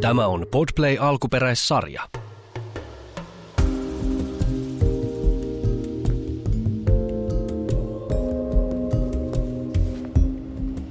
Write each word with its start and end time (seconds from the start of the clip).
Tämä 0.00 0.26
on 0.26 0.46
Podplay 0.50 0.96
alkuperäissarja. 1.00 2.02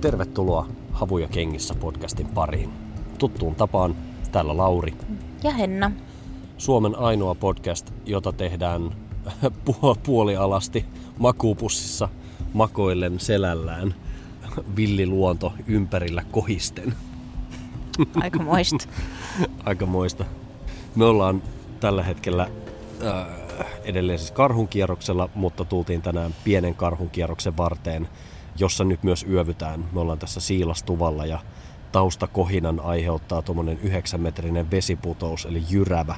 Tervetuloa 0.01 0.67
Havuja 0.91 1.27
kengissä 1.27 1.75
podcastin 1.75 2.27
pariin. 2.27 2.69
Tuttuun 3.17 3.55
tapaan 3.55 3.95
täällä 4.31 4.57
Lauri. 4.57 4.93
Ja 5.43 5.51
Henna. 5.51 5.91
Suomen 6.57 6.95
ainoa 6.95 7.35
podcast, 7.35 7.91
jota 8.05 8.33
tehdään 8.33 8.95
puolialasti 10.05 10.85
makuupussissa 11.19 12.09
makoillen 12.53 13.19
selällään 13.19 13.95
villiluonto 14.75 15.53
ympärillä 15.67 16.23
kohisten. 16.31 16.93
Aika 18.23 18.43
moista. 18.43 18.85
Aika 19.65 19.85
moista. 19.85 20.25
Me 20.95 21.05
ollaan 21.05 21.41
tällä 21.79 22.03
hetkellä 22.03 22.49
äh, 23.05 23.25
edelleen 23.83 24.19
siis 24.19 24.31
karhunkierroksella, 24.31 25.29
mutta 25.35 25.65
tultiin 25.65 26.01
tänään 26.01 26.35
pienen 26.43 26.75
karhunkierroksen 26.75 27.57
varteen, 27.57 28.07
jossa 28.59 28.83
nyt 28.83 29.03
myös 29.03 29.25
yövytään. 29.29 29.85
Me 29.91 29.99
ollaan 29.99 30.19
tässä 30.19 30.39
siilastuvalla 30.39 31.25
ja 31.25 31.39
taustakohinan 31.91 32.79
aiheuttaa 32.79 33.41
tuommoinen 33.41 33.79
9 33.83 34.21
metrinen 34.21 34.71
vesiputous, 34.71 35.45
eli 35.45 35.63
jyrävä, 35.69 36.15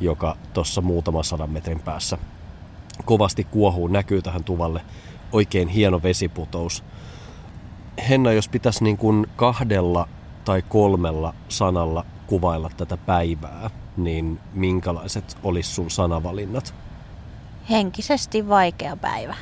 joka 0.00 0.36
tuossa 0.52 0.80
muutama 0.80 1.22
sadan 1.22 1.50
metrin 1.50 1.80
päässä 1.80 2.18
kovasti 3.04 3.44
kuohuu, 3.44 3.88
näkyy 3.88 4.22
tähän 4.22 4.44
tuvalle. 4.44 4.80
Oikein 5.32 5.68
hieno 5.68 6.02
vesiputous. 6.02 6.84
Henna, 8.08 8.32
jos 8.32 8.48
pitäisi 8.48 8.84
niin 8.84 8.96
kuin 8.96 9.26
kahdella 9.36 10.08
tai 10.48 10.62
kolmella 10.68 11.34
sanalla 11.48 12.04
kuvailla 12.26 12.70
tätä 12.76 12.96
päivää, 12.96 13.70
niin 13.96 14.40
minkälaiset 14.54 15.36
olisi 15.42 15.74
sun 15.74 15.90
sanavalinnat? 15.90 16.74
Henkisesti 17.70 18.48
vaikea 18.48 18.96
päivä. 18.96 19.34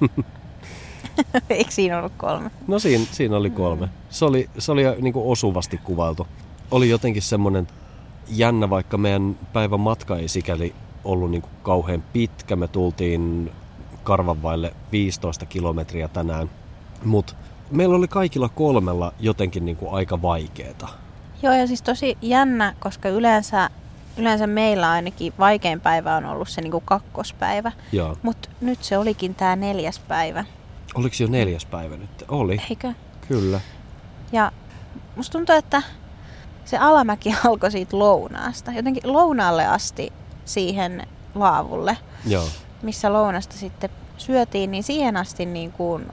Eikö 1.50 1.70
siinä 1.70 1.98
ollut 1.98 2.12
kolme? 2.16 2.50
No 2.66 2.78
siinä, 2.78 3.04
siinä 3.12 3.36
oli 3.36 3.50
kolme. 3.50 3.88
Se 4.10 4.24
oli, 4.24 4.50
se 4.58 4.72
oli 4.72 4.82
niin 5.00 5.12
kuin 5.12 5.26
osuvasti 5.26 5.80
kuvailtu. 5.84 6.26
Oli 6.70 6.88
jotenkin 6.88 7.22
semmoinen 7.22 7.66
jännä, 8.28 8.70
vaikka 8.70 8.98
meidän 8.98 9.38
päivän 9.52 9.80
matka 9.80 10.16
ei 10.16 10.28
sikäli 10.28 10.74
ollut 11.04 11.30
niin 11.30 11.42
kuin 11.42 11.52
kauhean 11.62 12.04
pitkä. 12.12 12.56
Me 12.56 12.68
tultiin 12.68 13.50
Karvanvaille 14.04 14.74
15 14.92 15.46
kilometriä 15.46 16.08
tänään, 16.08 16.50
mutta 17.04 17.34
meillä 17.70 17.96
oli 17.96 18.08
kaikilla 18.08 18.48
kolmella 18.48 19.12
jotenkin 19.20 19.64
niin 19.64 19.76
kuin 19.76 19.94
aika 19.94 20.22
vaikeeta. 20.22 20.88
Joo, 21.42 21.54
ja 21.54 21.66
siis 21.66 21.82
tosi 21.82 22.18
jännä, 22.22 22.74
koska 22.80 23.08
yleensä, 23.08 23.70
yleensä 24.16 24.46
meillä 24.46 24.90
ainakin 24.90 25.32
vaikein 25.38 25.80
päivä 25.80 26.16
on 26.16 26.24
ollut 26.26 26.48
se 26.48 26.60
niin 26.60 26.70
kuin 26.70 26.84
kakkospäivä. 26.84 27.72
Mutta 28.22 28.48
nyt 28.60 28.84
se 28.84 28.98
olikin 28.98 29.34
tämä 29.34 29.56
neljäs 29.56 29.98
päivä. 29.98 30.44
Oliko 30.94 31.16
jo 31.20 31.26
neljäs 31.28 31.66
päivä 31.66 31.96
nyt? 31.96 32.24
Oli. 32.28 32.60
Eikö? 32.70 32.92
Kyllä. 33.28 33.60
Ja 34.32 34.52
musta 35.16 35.32
tuntuu, 35.32 35.54
että 35.54 35.82
se 36.64 36.78
alamäki 36.78 37.34
alkoi 37.48 37.70
siitä 37.70 37.98
lounaasta. 37.98 38.72
Jotenkin 38.72 39.12
lounaalle 39.12 39.66
asti 39.66 40.12
siihen 40.44 41.06
laavulle, 41.34 41.96
Joo. 42.26 42.44
missä 42.82 43.12
lounasta 43.12 43.56
sitten 43.56 43.90
syötiin, 44.18 44.70
niin 44.70 44.82
siihen 44.82 45.16
asti 45.16 45.46
niin 45.46 45.72
kuin 45.72 46.06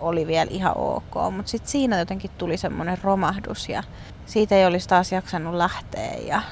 oli 0.00 0.26
vielä 0.26 0.50
ihan 0.50 0.76
ok. 0.76 1.14
Mutta 1.36 1.50
sitten 1.50 1.70
siinä 1.70 1.98
jotenkin 1.98 2.30
tuli 2.38 2.56
semmoinen 2.56 2.98
romahdus 3.02 3.68
ja 3.68 3.82
siitä 4.26 4.54
ei 4.54 4.66
olisi 4.66 4.88
taas 4.88 5.12
jaksanut 5.12 5.54
lähteä. 5.54 6.14
Ja 6.26 6.42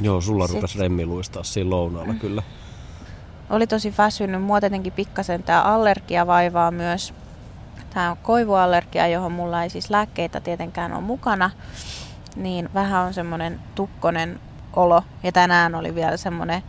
Joo, 0.00 0.20
sulla 0.20 0.46
sit... 0.46 0.54
rupesi 0.54 0.78
remmi 0.78 1.06
luistaa 1.06 1.42
siinä 1.42 1.70
lounaalla 1.70 2.12
mm. 2.12 2.18
kyllä. 2.18 2.42
Oli 3.50 3.66
tosi 3.66 3.94
väsynyt. 3.98 4.42
Mua 4.42 4.60
tietenkin 4.60 4.92
pikkasen 4.92 5.42
tämä 5.42 5.62
allergia 5.62 6.26
vaivaa 6.26 6.70
myös. 6.70 7.14
Tämä 7.94 8.10
on 8.10 8.16
koivuallergia, 8.22 9.06
johon 9.06 9.32
mulla 9.32 9.62
ei 9.62 9.70
siis 9.70 9.90
lääkkeitä 9.90 10.40
tietenkään 10.40 10.92
ole 10.92 11.00
mukana. 11.00 11.50
Niin 12.36 12.68
vähän 12.74 13.06
on 13.06 13.14
semmoinen 13.14 13.60
tukkonen 13.74 14.40
olo. 14.76 15.02
Ja 15.22 15.32
tänään 15.32 15.74
oli 15.74 15.94
vielä 15.94 16.16
semmoinen, 16.16 16.62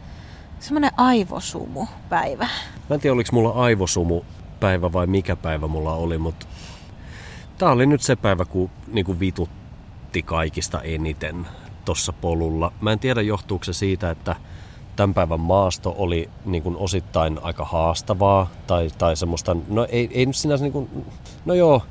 semmoinen 0.60 0.92
aivosumu 0.98 1.86
päivä. 2.10 2.48
Mä 2.90 2.94
en 2.94 3.00
tiedä, 3.00 3.14
oliko 3.14 3.30
mulla 3.34 3.50
aivosumu 3.50 4.22
päivä 4.64 4.94
vai 4.94 5.08
mikä 5.08 5.36
päivä 5.36 5.68
mulla 5.68 5.94
oli, 5.94 6.18
mutta 6.18 6.46
tää 7.58 7.72
oli 7.72 7.86
nyt 7.86 8.02
se 8.02 8.16
päivä, 8.16 8.46
kun 8.46 8.70
niin 8.88 9.06
kuin 9.06 9.20
vitutti 9.20 10.22
kaikista 10.22 10.82
eniten 10.82 11.48
tossa 11.86 12.14
polulla. 12.14 12.72
Mä 12.82 12.92
en 12.92 13.00
tiedä, 13.00 13.22
johtuuko 13.22 13.64
se 13.64 13.74
siitä, 13.74 14.10
että 14.10 14.36
tämän 14.96 15.14
päivän 15.14 15.40
maasto 15.40 15.96
oli 15.98 16.30
niin 16.46 16.64
kuin 16.64 16.78
osittain 16.78 17.40
aika 17.42 17.66
haastavaa 17.66 18.50
tai, 18.68 18.90
tai 18.98 19.16
semmoista, 19.16 19.56
no 19.68 19.88
ei, 19.90 20.10
ei 20.14 20.26
nyt 20.26 20.36
sinänsä 20.36 20.66
niin 20.66 20.74
kuin, 20.74 21.06
no 21.46 21.54
joo, 21.54 21.82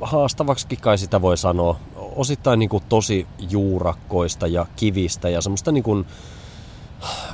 haastavaksi 0.00 0.76
kai 0.76 0.98
sitä 0.98 1.22
voi 1.22 1.36
sanoa. 1.36 1.76
Osittain 2.16 2.58
niin 2.58 2.70
kuin 2.70 2.84
tosi 2.88 3.26
juurakkoista 3.50 4.46
ja 4.46 4.66
kivistä 4.76 5.28
ja 5.28 5.40
semmoista 5.40 5.72
niin 5.72 5.84
kuin 5.84 6.06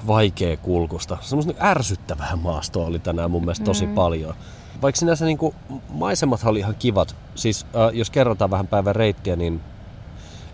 vaikea 0.07 0.57
kulkusta. 0.57 1.19
Semmoista 1.21 1.53
niin 1.53 1.65
ärsyttävää 1.65 2.37
maastoa 2.37 2.87
oli 2.87 2.99
tänään 2.99 3.31
mun 3.31 3.43
mielestä 3.43 3.65
tosi 3.65 3.87
mm. 3.87 3.95
paljon. 3.95 4.35
Vaikka 4.83 4.99
sinänsä 4.99 5.25
niin 5.25 5.39
kuin, 5.39 5.55
maisemat 5.89 6.41
oli 6.45 6.59
ihan 6.59 6.75
kivat. 6.79 7.17
Siis 7.35 7.65
äh, 7.65 7.95
jos 7.95 8.11
kerrotaan 8.11 8.51
vähän 8.51 8.67
päivän 8.67 8.97
reittiä, 8.97 9.37
niin 9.37 9.61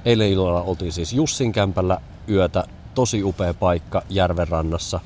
eilen 0.05 0.29
illalla 0.29 0.63
oltiin 0.63 0.93
siis 0.93 1.13
Jussin 1.13 1.53
kämpällä 1.53 2.01
yötä. 2.29 2.65
Tosi 2.95 3.25
upea 3.25 3.55
paikka 3.55 4.03
järven 4.09 4.49
rannassa, 4.49 5.01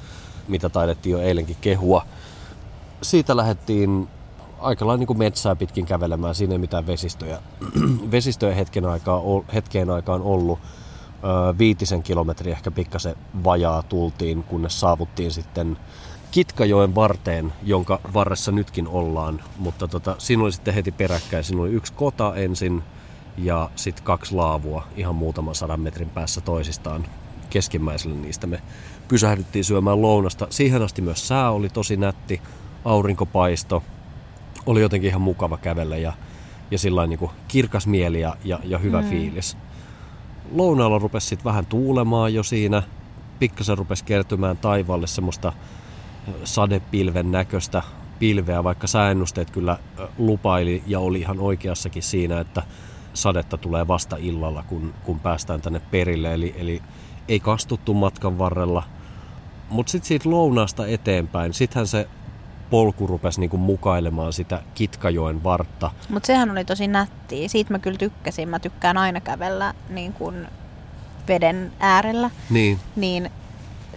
mitä 0.48 0.68
taidettiin 0.68 1.12
jo 1.12 1.18
eilenkin 1.18 1.56
kehua. 1.60 2.06
Siitä 3.02 3.36
lähdettiin 3.36 4.08
aika 4.60 4.86
lailla 4.86 4.98
niin 4.98 5.06
kuin 5.06 5.18
metsää 5.18 5.56
pitkin 5.56 5.86
kävelemään. 5.86 6.34
Siinä 6.34 6.52
ei 6.52 6.58
mitään 6.58 6.86
vesistöjä, 6.86 7.38
vesistöjä 8.10 8.54
hetken 8.54 8.86
aikaa, 8.86 9.20
hetkeen 9.54 9.90
aikaan 9.90 10.22
ollut. 10.22 10.58
Viitisen 11.58 12.02
kilometriä 12.02 12.52
ehkä 12.52 12.70
pikkasen 12.70 13.14
vajaa 13.44 13.82
tultiin, 13.82 14.42
kunnes 14.42 14.80
saavuttiin 14.80 15.30
sitten 15.30 15.76
Kitkajoen 16.30 16.94
varteen, 16.94 17.52
jonka 17.62 18.00
varressa 18.14 18.52
nytkin 18.52 18.88
ollaan. 18.88 19.40
Mutta 19.58 19.88
tota, 19.88 20.14
siinä 20.18 20.42
oli 20.42 20.52
sitten 20.52 20.74
heti 20.74 20.92
peräkkäin. 20.92 21.44
Siinä 21.44 21.62
oli 21.62 21.70
yksi 21.70 21.92
kota 21.92 22.36
ensin 22.36 22.82
ja 23.38 23.70
sitten 23.76 24.04
kaksi 24.04 24.34
laavua 24.34 24.86
ihan 24.96 25.14
muutaman 25.14 25.54
sadan 25.54 25.80
metrin 25.80 26.10
päässä 26.10 26.40
toisistaan. 26.40 27.06
Keskimmäisellä 27.50 28.16
niistä 28.16 28.46
me 28.46 28.62
pysähdyttiin 29.08 29.64
syömään 29.64 30.02
lounasta. 30.02 30.46
Siihen 30.50 30.82
asti 30.82 31.02
myös 31.02 31.28
sää 31.28 31.50
oli 31.50 31.68
tosi 31.68 31.96
nätti, 31.96 32.40
aurinkopaisto. 32.84 33.82
Oli 34.66 34.80
jotenkin 34.80 35.08
ihan 35.08 35.22
mukava 35.22 35.56
kävellä 35.56 35.96
ja, 35.96 36.12
ja 36.70 36.78
sillä 36.78 37.06
niin 37.06 37.30
kirkas 37.48 37.86
mieli 37.86 38.20
ja, 38.20 38.36
ja, 38.44 38.58
ja 38.64 38.78
hyvä 38.78 39.02
mm. 39.02 39.08
fiilis. 39.08 39.56
Lounaalla 40.52 40.98
rupesi 40.98 41.26
sitten 41.26 41.44
vähän 41.44 41.66
tuulemaan 41.66 42.34
jo 42.34 42.42
siinä. 42.42 42.82
Pikkasen 43.38 43.78
rupesi 43.78 44.04
kertymään 44.04 44.56
taivaalle 44.56 45.06
semmoista 45.06 45.52
sadepilven 46.44 47.32
näköistä 47.32 47.82
pilveä, 48.18 48.64
vaikka 48.64 48.86
sääennusteet 48.86 49.50
kyllä 49.50 49.78
lupaili 50.18 50.82
ja 50.86 51.00
oli 51.00 51.20
ihan 51.20 51.40
oikeassakin 51.40 52.02
siinä, 52.02 52.40
että 52.40 52.62
sadetta 53.14 53.56
tulee 53.56 53.88
vasta 53.88 54.16
illalla, 54.16 54.62
kun, 54.62 54.94
kun 55.04 55.20
päästään 55.20 55.60
tänne 55.60 55.80
perille. 55.80 56.34
Eli, 56.34 56.54
eli 56.58 56.82
ei 57.28 57.40
kastuttu 57.40 57.94
matkan 57.94 58.38
varrella. 58.38 58.82
Mutta 59.70 59.90
sitten 59.90 60.08
siitä 60.08 60.30
lounaasta 60.30 60.86
eteenpäin, 60.86 61.54
sittenhän 61.54 61.86
se 61.86 62.08
polku 62.70 63.06
rupesi 63.06 63.40
niinku 63.40 63.56
mukailemaan 63.56 64.32
sitä 64.32 64.62
Kitkajoen 64.74 65.44
vartta. 65.44 65.90
Mutta 66.08 66.26
sehän 66.26 66.50
oli 66.50 66.64
tosi 66.64 66.86
nättiä. 66.86 67.48
Siitä 67.48 67.72
mä 67.72 67.78
kyllä 67.78 67.98
tykkäsin. 67.98 68.48
Mä 68.48 68.58
tykkään 68.58 68.96
aina 68.96 69.20
kävellä 69.20 69.74
niin 69.88 70.12
kuin 70.12 70.46
veden 71.28 71.72
äärellä. 71.80 72.30
Niin. 72.50 72.80
Niin 72.96 73.30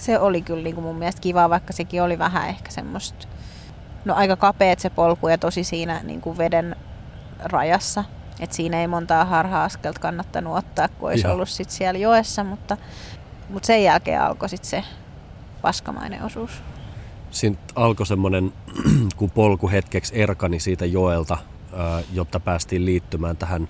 se 0.02 0.20
oli 0.20 0.42
kyllä 0.42 0.64
niin 0.64 0.76
kuin 0.76 0.86
mun 0.86 0.96
mielestä 0.96 1.22
kiva, 1.22 1.50
vaikka 1.50 1.74
sekin 1.74 2.04
oli 2.04 2.20
vähän 2.20 2.50
ehkä 2.50 2.72
semmoista, 2.72 3.28
no 4.06 4.16
aika 4.16 4.36
kapeet 4.36 4.80
se 4.80 4.90
polku 4.90 5.28
ja 5.28 5.38
tosi 5.38 5.64
siinä 5.64 6.02
niin 6.04 6.22
kuin 6.22 6.38
veden 6.38 6.76
rajassa. 7.44 8.04
Et 8.40 8.54
siinä 8.54 8.82
ei 8.82 8.88
montaa 8.88 9.26
harha-askelta 9.26 10.00
kannattanut 10.00 10.58
ottaa, 10.58 10.88
kun 10.88 11.10
olisi 11.10 11.28
Joo. 11.28 11.34
ollut 11.34 11.50
sit 11.50 11.70
siellä 11.70 12.00
joessa, 12.00 12.44
mutta, 12.44 12.78
mutta 13.50 13.68
sen 13.68 13.84
jälkeen 13.84 14.22
alkoi 14.22 14.50
sit 14.50 14.64
se 14.64 14.84
paskamainen 15.62 16.24
osuus. 16.24 16.52
Siinä 17.32 17.58
alkoi 17.76 18.06
semmoinen, 18.06 18.54
kun 19.18 19.32
polku 19.32 19.70
hetkeksi 19.70 20.22
erkani 20.22 20.60
siitä 20.60 20.86
joelta, 20.86 21.38
jotta 22.14 22.40
päästiin 22.40 22.86
liittymään 22.86 23.38
tähän 23.38 23.68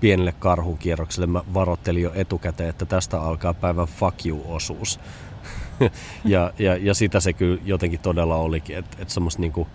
pienelle 0.00 0.32
karhukierrokselle. 0.32 1.26
Mä 1.26 1.42
varoittelin 1.54 2.02
jo 2.02 2.12
etukäteen, 2.14 2.70
että 2.70 2.84
tästä 2.84 3.20
alkaa 3.20 3.54
päivän 3.54 3.86
fuck 3.86 4.26
you-osuus. 4.26 5.00
ja, 6.24 6.52
ja, 6.58 6.76
ja 6.76 6.94
sitä 6.94 7.20
se 7.20 7.32
kyllä 7.32 7.60
jotenkin 7.64 8.00
todella 8.00 8.36
olikin, 8.36 8.78
että 8.78 8.96
et 9.00 9.10
semmoista 9.10 9.40
niinku 9.40 9.68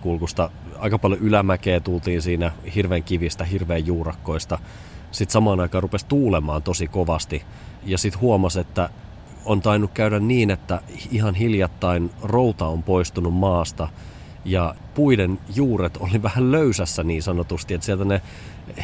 kulkusta, 0.00 0.50
aika 0.78 0.98
paljon 0.98 1.20
ylämäkeä 1.20 1.80
tultiin 1.80 2.22
siinä, 2.22 2.52
hirveän 2.74 3.02
kivistä, 3.02 3.44
hirveän 3.44 3.86
juurakkoista. 3.86 4.58
sitten 5.10 5.32
samaan 5.32 5.60
aikaan 5.60 5.82
rupesi 5.82 6.06
tuulemaan 6.06 6.62
tosi 6.62 6.88
kovasti. 6.88 7.42
Ja 7.84 7.98
sitten 7.98 8.20
huomasi, 8.20 8.60
että 8.60 8.90
on 9.44 9.62
tainnut 9.62 9.90
käydä 9.94 10.20
niin, 10.20 10.50
että 10.50 10.80
ihan 11.10 11.34
hiljattain 11.34 12.10
routa 12.22 12.66
on 12.66 12.82
poistunut 12.82 13.34
maasta 13.34 13.88
ja 14.44 14.74
puiden 14.94 15.38
juuret 15.54 15.96
oli 15.96 16.22
vähän 16.22 16.52
löysässä 16.52 17.04
niin 17.04 17.22
sanotusti, 17.22 17.74
että 17.74 17.84
sieltä 17.84 18.04
ne 18.04 18.22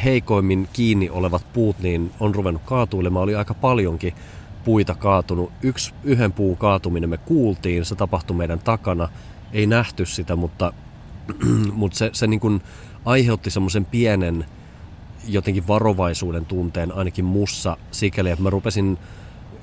heikoimmin 0.03 0.69
kiinni 0.73 1.09
olevat 1.09 1.45
puut 1.53 1.79
niin 1.79 2.11
on 2.19 2.35
ruvennut 2.35 2.61
kaatuilemaan, 2.65 3.23
oli 3.23 3.35
aika 3.35 3.53
paljonkin 3.53 4.13
puita 4.63 4.95
kaatunut. 4.95 5.51
Yksi 5.61 5.93
yhden 6.03 6.31
puun 6.31 6.57
kaatuminen 6.57 7.09
me 7.09 7.17
kuultiin, 7.17 7.85
se 7.85 7.95
tapahtui 7.95 8.35
meidän 8.35 8.59
takana, 8.59 9.09
ei 9.53 9.65
nähty 9.67 10.05
sitä, 10.05 10.35
mutta, 10.35 10.73
mutta 11.73 11.97
se, 11.97 12.09
se 12.13 12.27
niin 12.27 12.39
kuin 12.39 12.61
aiheutti 13.05 13.49
semmoisen 13.49 13.85
pienen 13.85 14.45
jotenkin 15.27 15.67
varovaisuuden 15.67 16.45
tunteen 16.45 16.91
ainakin 16.91 17.25
mussa 17.25 17.77
sikäli, 17.91 18.29
että 18.29 18.43
mä 18.43 18.49
rupesin 18.49 18.97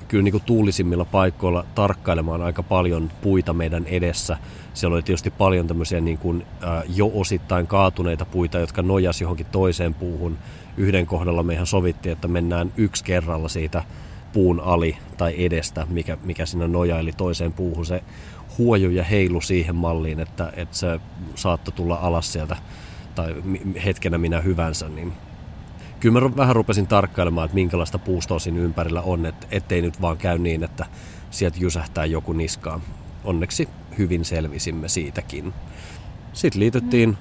kyllä 0.07 0.23
niin 0.23 0.31
kuin 0.31 0.43
tuulisimmilla 0.43 1.05
paikoilla 1.05 1.65
tarkkailemaan 1.75 2.41
aika 2.41 2.63
paljon 2.63 3.11
puita 3.21 3.53
meidän 3.53 3.85
edessä. 3.85 4.37
Siellä 4.73 4.95
oli 4.95 5.03
tietysti 5.03 5.31
paljon 5.31 5.67
tämmöisiä 5.67 6.01
niin 6.01 6.17
kuin, 6.17 6.45
äh, 6.63 6.83
jo 6.95 7.11
osittain 7.13 7.67
kaatuneita 7.67 8.25
puita, 8.25 8.59
jotka 8.59 8.81
nojas 8.81 9.21
johonkin 9.21 9.45
toiseen 9.45 9.93
puuhun. 9.93 10.37
Yhden 10.77 11.05
kohdalla 11.05 11.43
meihän 11.43 11.67
sovittiin, 11.67 12.13
että 12.13 12.27
mennään 12.27 12.71
yksi 12.77 13.03
kerralla 13.03 13.49
siitä 13.49 13.83
puun 14.33 14.59
ali 14.59 14.97
tai 15.17 15.45
edestä, 15.45 15.87
mikä, 15.89 16.17
mikä 16.23 16.45
siinä 16.45 16.67
nojaili 16.67 17.11
toiseen 17.11 17.53
puuhun. 17.53 17.85
Se 17.85 18.03
huoju 18.57 18.89
ja 18.89 19.03
heilu 19.03 19.41
siihen 19.41 19.75
malliin, 19.75 20.19
että, 20.19 20.53
että 20.55 20.77
se 20.77 20.99
saattoi 21.35 21.73
tulla 21.73 21.95
alas 21.95 22.33
sieltä 22.33 22.57
tai 23.15 23.35
hetkenä 23.85 24.17
minä 24.17 24.41
hyvänsä, 24.41 24.89
niin 24.89 25.13
kyllä 25.99 26.19
mä 26.19 26.35
vähän 26.35 26.55
rupesin 26.55 26.87
tarkkailemaan, 26.87 27.45
että 27.45 27.55
minkälaista 27.55 27.99
puustoa 27.99 28.39
siinä 28.39 28.59
ympärillä 28.59 29.01
on, 29.01 29.25
että 29.25 29.47
ettei 29.51 29.81
nyt 29.81 30.01
vaan 30.01 30.17
käy 30.17 30.37
niin, 30.37 30.63
että 30.63 30.85
sieltä 31.31 31.57
jysähtää 31.59 32.05
joku 32.05 32.33
niskaan. 32.33 32.81
Onneksi 33.23 33.69
hyvin 33.97 34.25
selvisimme 34.25 34.89
siitäkin. 34.89 35.53
Sitten 36.33 36.59
liityttiin 36.59 37.17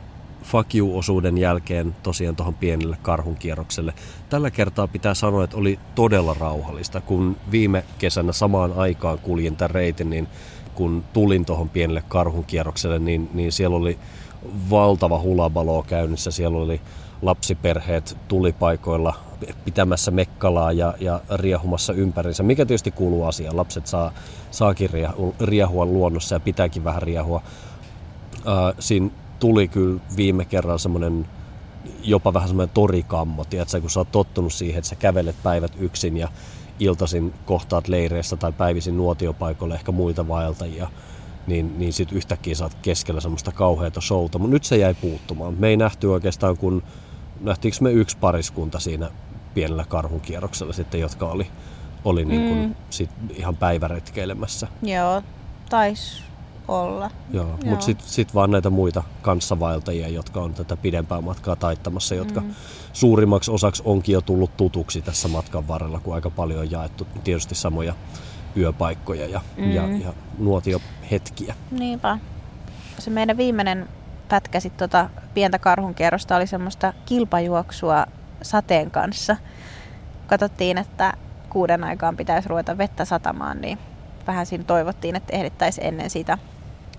fuck 0.48 0.74
you-osuuden 0.74 1.38
jälkeen 1.38 1.96
tosiaan 2.02 2.36
tuohon 2.36 2.54
pienelle 2.54 2.98
karhunkierrokselle. 3.02 3.94
Tällä 4.28 4.50
kertaa 4.50 4.88
pitää 4.88 5.14
sanoa, 5.14 5.44
että 5.44 5.56
oli 5.56 5.78
todella 5.94 6.36
rauhallista. 6.40 7.00
Kun 7.00 7.36
viime 7.50 7.84
kesänä 7.98 8.32
samaan 8.32 8.72
aikaan 8.76 9.18
kuljin 9.18 9.56
tämän 9.56 9.70
reitin, 9.70 10.10
niin 10.10 10.28
kun 10.74 11.04
tulin 11.12 11.44
tuohon 11.44 11.68
pienelle 11.68 12.02
karhunkierrokselle, 12.08 12.98
niin, 12.98 13.30
niin 13.34 13.52
siellä 13.52 13.76
oli 13.76 13.98
valtava 14.70 15.20
hulabalo 15.20 15.82
käynnissä. 15.82 16.30
Siellä 16.30 16.58
oli 16.58 16.80
lapsiperheet 17.22 18.16
tulipaikoilla 18.28 19.14
pitämässä 19.64 20.10
mekkalaa 20.10 20.72
ja, 20.72 20.94
ja 21.00 21.20
riehumassa 21.34 21.92
ympärinsä, 21.92 22.42
mikä 22.42 22.66
tietysti 22.66 22.90
kuuluu 22.90 23.24
asiaan. 23.24 23.56
Lapset 23.56 23.86
saa, 23.86 24.12
saakin 24.50 24.90
riehua 25.40 25.86
luonnossa 25.86 26.34
ja 26.34 26.40
pitääkin 26.40 26.84
vähän 26.84 27.02
riehua. 27.02 27.42
Äh, 28.36 28.74
siinä 28.78 29.10
tuli 29.38 29.69
kyllä 29.69 30.00
viime 30.17 30.44
kerralla 30.44 30.79
semmoinen 30.79 31.26
jopa 32.02 32.35
vähän 32.35 32.49
semmoinen 32.49 32.75
torikammo, 32.75 33.44
tiedätkö, 33.44 33.81
kun 33.81 33.90
sä 33.90 34.00
oot 34.00 34.12
tottunut 34.12 34.52
siihen, 34.52 34.79
että 34.79 34.88
sä 34.88 34.96
kävelet 34.96 35.37
päivät 35.43 35.73
yksin 35.79 36.17
ja 36.17 36.29
iltaisin 36.81 37.35
kohtaat 37.44 37.88
leireissä 37.88 38.37
tai 38.37 38.52
päivisin 38.52 38.96
nuotiopaikoilla 38.96 39.75
ehkä 39.75 39.93
muita 39.93 40.29
vaeltajia, 40.29 40.88
niin, 41.46 41.79
niin 41.79 41.93
sitten 41.93 42.17
yhtäkkiä 42.17 42.55
saat 42.55 42.75
keskellä 42.82 43.20
semmoista 43.20 43.52
kauheata 43.52 44.00
showta. 44.00 44.38
Mutta 44.38 44.52
nyt 44.52 44.64
se 44.64 44.76
jäi 44.76 44.94
puuttumaan. 44.94 45.55
Me 45.58 45.69
ei 45.69 45.76
nähty 45.76 46.06
oikeastaan, 46.06 46.56
kun 46.56 46.82
nähtiinkö 47.40 47.79
me 47.81 47.93
yksi 47.93 48.17
pariskunta 48.17 48.79
siinä 48.79 49.11
pienellä 49.55 49.85
karhunkierroksella 49.88 50.73
sitten, 50.73 51.00
jotka 51.00 51.26
oli, 51.26 51.46
oli 52.05 52.25
niin 52.25 52.49
kuin 52.49 52.69
mm. 52.69 52.75
sit 52.90 53.11
ihan 53.35 53.56
päiväretkeilemässä. 53.56 54.69
Joo, 54.82 55.23
taisi 55.70 56.27
olla. 56.68 57.10
Joo, 57.30 57.46
Joo. 57.46 57.58
mutta 57.64 57.84
sitten 57.84 58.08
sit 58.08 58.34
vaan 58.34 58.50
näitä 58.50 58.70
muita 58.70 59.02
kanssavaeltajia, 59.22 60.08
jotka 60.08 60.40
on 60.40 60.54
tätä 60.54 60.76
pidempää 60.76 61.20
matkaa 61.20 61.56
taittamassa, 61.56 62.14
jotka 62.14 62.40
mm. 62.40 62.54
suurimmaksi 62.92 63.50
osaksi 63.50 63.82
onkin 63.86 64.12
jo 64.12 64.20
tullut 64.20 64.56
tutuksi 64.56 65.02
tässä 65.02 65.28
matkan 65.28 65.68
varrella, 65.68 66.00
kun 66.00 66.14
aika 66.14 66.30
paljon 66.30 66.60
on 66.60 66.70
jaettu 66.70 67.06
tietysti 67.24 67.54
samoja 67.54 67.94
yöpaikkoja 68.56 69.26
ja, 69.26 69.40
mm. 69.56 69.72
ja, 69.72 69.82
ja 69.88 70.12
nuotiohetkiä. 70.38 71.54
Niinpä. 71.70 72.18
Se 72.98 73.10
meidän 73.10 73.36
viimeinen 73.36 73.88
pätkä 74.28 74.60
sit 74.60 74.76
tota 74.76 75.10
pientä 75.34 75.58
karhunkierrosta 75.58 76.36
oli 76.36 76.46
semmoista 76.46 76.92
kilpajuoksua 77.06 78.06
sateen 78.42 78.90
kanssa. 78.90 79.36
Katsottiin, 80.26 80.78
että 80.78 81.12
kuuden 81.50 81.84
aikaan 81.84 82.16
pitäisi 82.16 82.48
ruveta 82.48 82.78
vettä 82.78 83.04
satamaan, 83.04 83.60
niin 83.60 83.78
vähän 84.26 84.46
siinä 84.46 84.64
toivottiin, 84.64 85.16
että 85.16 85.36
ehdittäisiin 85.36 85.86
ennen 85.86 86.10
sitä 86.10 86.38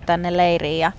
tänne 0.09 0.37
leiriin. 0.37 0.79
Ja 0.79 0.91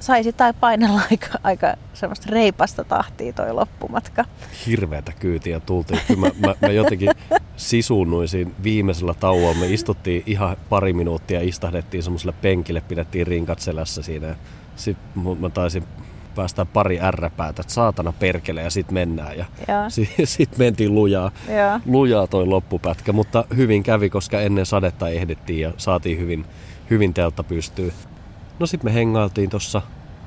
saisi 0.00 0.32
tai 0.32 0.52
painella 0.60 1.00
aika, 1.10 1.28
aika 1.42 1.74
semmoista 1.94 2.26
reipasta 2.30 2.84
tahtia 2.84 3.32
toi 3.32 3.52
loppumatka. 3.52 4.24
Hirveätä 4.66 5.12
kyytiä 5.12 5.60
tultiin. 5.60 6.00
Kyllä 6.06 6.20
mä, 6.20 6.30
mä, 6.46 6.54
mä 6.60 6.68
jotenkin 6.68 7.10
sisuunnuin 7.56 8.28
siinä 8.28 8.50
viimeisellä 8.62 9.14
tauolla. 9.14 9.58
Me 9.58 9.66
istuttiin 9.66 10.22
ihan 10.26 10.56
pari 10.68 10.92
minuuttia, 10.92 11.40
istahdettiin 11.40 12.02
semmoiselle 12.02 12.34
penkille, 12.42 12.80
pidettiin 12.80 13.26
rinkat 13.26 13.58
selässä 13.58 14.02
siinä. 14.02 14.36
Sitten 14.76 15.22
mä 15.40 15.48
taisin 15.48 15.84
päästä 16.34 16.64
pari 16.64 17.00
ärräpäätä, 17.00 17.60
että 17.60 17.72
saatana 17.72 18.12
perkele 18.12 18.62
ja 18.62 18.70
sitten 18.70 18.94
mennään. 18.94 19.38
Ja 19.38 19.44
sitten 19.88 20.26
sit 20.26 20.58
mentiin 20.58 20.94
lujaa, 20.94 21.30
Joo. 21.48 21.80
lujaa 21.86 22.26
toi 22.26 22.46
loppupätkä, 22.46 23.12
mutta 23.12 23.44
hyvin 23.56 23.82
kävi, 23.82 24.10
koska 24.10 24.40
ennen 24.40 24.66
sadetta 24.66 25.08
ehdittiin 25.08 25.60
ja 25.60 25.72
saatiin 25.76 26.18
hyvin, 26.18 26.44
hyvin 26.90 27.14
teltta 27.14 27.42
pystyy. 27.42 27.92
No 28.58 28.66
sitten 28.66 28.90
me 28.90 28.94
hengailtiin 28.94 29.50
tuossa 29.50 29.82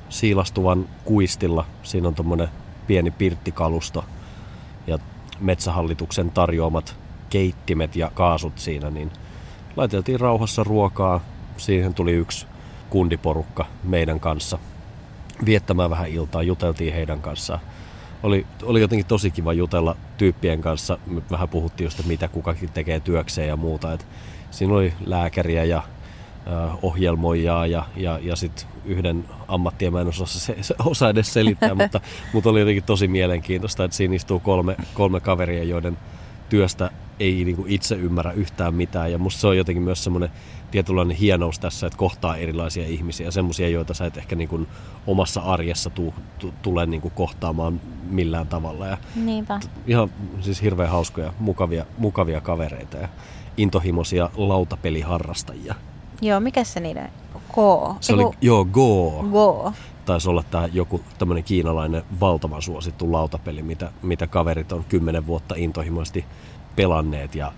siilastuvan 0.10 0.90
kuistilla. 1.06 1.66
Siinä 1.84 2.08
on 2.08 2.16
tommonen 2.16 2.48
pieni 2.88 3.12
pirttikalusto 3.12 4.06
ja 4.88 4.98
metsähallituksen 5.40 6.31
tarjoamat 6.31 6.96
keittimet 7.30 7.96
ja 7.96 8.12
kaasut 8.13 8.60
siinä, 8.60 8.90
niin 8.90 9.12
laiteltiin 9.75 10.19
rauhassa 10.19 10.63
ruokaa. 10.63 11.19
Siihen 11.58 11.94
tuli 11.94 12.12
yksi 12.12 12.46
kundiporukka 12.90 13.66
meidän 13.84 14.19
kanssa 14.19 14.60
viettämään 15.46 15.90
vähän 15.90 16.10
iltaa, 16.10 16.44
juteltiin 16.44 16.94
heidän 16.94 17.22
kanssaan. 17.22 17.60
Oli, 18.24 18.48
oli 18.64 18.81
jotenkin 18.81 19.06
tosi 19.06 19.31
kiva 19.31 19.54
jutella 19.54 19.96
tyyppien 20.18 20.62
kanssa. 20.62 20.98
Me 21.06 21.22
vähän 21.31 21.50
puhuttiin 21.50 21.86
just, 21.86 22.00
että 22.00 22.12
mitä 22.12 22.28
kukakin 22.28 22.69
tekee 22.69 23.00
työkseen 23.00 23.47
ja 23.47 23.56
muuta. 23.56 23.94
Et 23.94 24.07
siinä 24.52 24.74
oli 24.74 24.94
lääkäriä 25.06 25.64
ja 25.64 25.83
ohjelmoijaa 26.81 27.68
ja, 27.68 27.86
ja, 27.95 28.19
ja 28.24 28.36
sitten 28.36 28.66
yhden 28.86 29.26
ammattia 29.48 29.92
mä 29.92 30.02
en 30.02 30.07
osaa, 30.07 30.28
se, 30.28 30.57
se, 30.62 30.76
osaa 30.86 31.10
edes 31.10 31.33
selittää, 31.33 31.76
mutta, 31.81 32.02
mutta 32.33 32.50
oli 32.50 32.60
jotenkin 32.60 32.83
tosi 32.83 33.07
mielenkiintoista, 33.07 33.83
että 33.83 33.98
siinä 33.98 34.16
istuu 34.16 34.40
kolme, 34.40 34.76
kolme 34.94 35.19
kaveria, 35.19 35.64
joiden 35.64 35.98
työstä 36.50 36.92
ei 37.19 37.45
niin 37.45 37.56
kuin 37.56 37.71
itse 37.71 37.95
ymmärrä 37.95 38.31
yhtään 38.31 38.76
mitään. 38.76 39.12
Ja 39.12 39.18
musta 39.18 39.42
se 39.42 39.48
on 39.48 39.57
jotenkin 39.57 39.83
myös 39.83 40.04
semmoinen 40.04 40.31
tietynlainen 40.71 41.18
hienous 41.18 41.60
tässä, 41.60 41.88
että 41.88 41.98
kohtaa 41.98 42.36
erilaisia 42.36 42.88
ihmisiä, 42.88 43.31
semmoisia, 43.31 43.69
joita 43.69 43.94
sä 43.94 44.06
et 44.06 44.18
ehkä 44.18 44.36
niin 44.36 44.50
kuin 44.50 44.68
omassa 45.07 45.42
arjessa 45.42 45.90
tu, 45.90 46.14
tu, 46.40 46.54
tule 46.62 46.86
niin 46.86 47.02
kuin 47.02 47.14
kohtaamaan 47.16 47.81
millään 48.10 48.48
tavalla. 48.48 48.88
Ja 48.88 48.98
Niinpä. 49.16 49.60
Ihan 49.88 50.10
siis 50.42 50.62
hirveän 50.62 50.90
hauskoja, 50.90 51.33
mukavia, 51.40 51.86
mukavia 51.98 52.42
kavereita 52.42 52.98
ja 52.98 53.10
intohimoisia 53.57 54.30
lautapeliharrastajia. 54.36 55.76
Joo, 56.21 56.40
mikä 56.40 56.63
se 56.63 56.80
niiden? 56.80 57.09
Go. 57.56 57.95
Se 57.99 58.13
oli, 58.13 58.35
joo, 58.42 58.66
Go. 58.66 59.23
Go. 59.31 59.73
Taisi 60.06 60.30
olla 60.30 60.44
tämä 60.51 60.69
joku 60.73 61.01
tämmöinen 61.18 61.44
kiinalainen 61.44 62.04
valtavan 62.19 62.61
suosittu 62.61 63.11
lautapeli, 63.11 63.61
mitä, 63.61 63.92
mitä 64.01 64.28
kaverit 64.28 64.71
on 64.71 64.83
kymmenen 64.90 65.28
vuotta 65.28 65.56
intohimoisesti 65.57 66.25
pelanneet 66.75 67.35
ja 67.35 67.51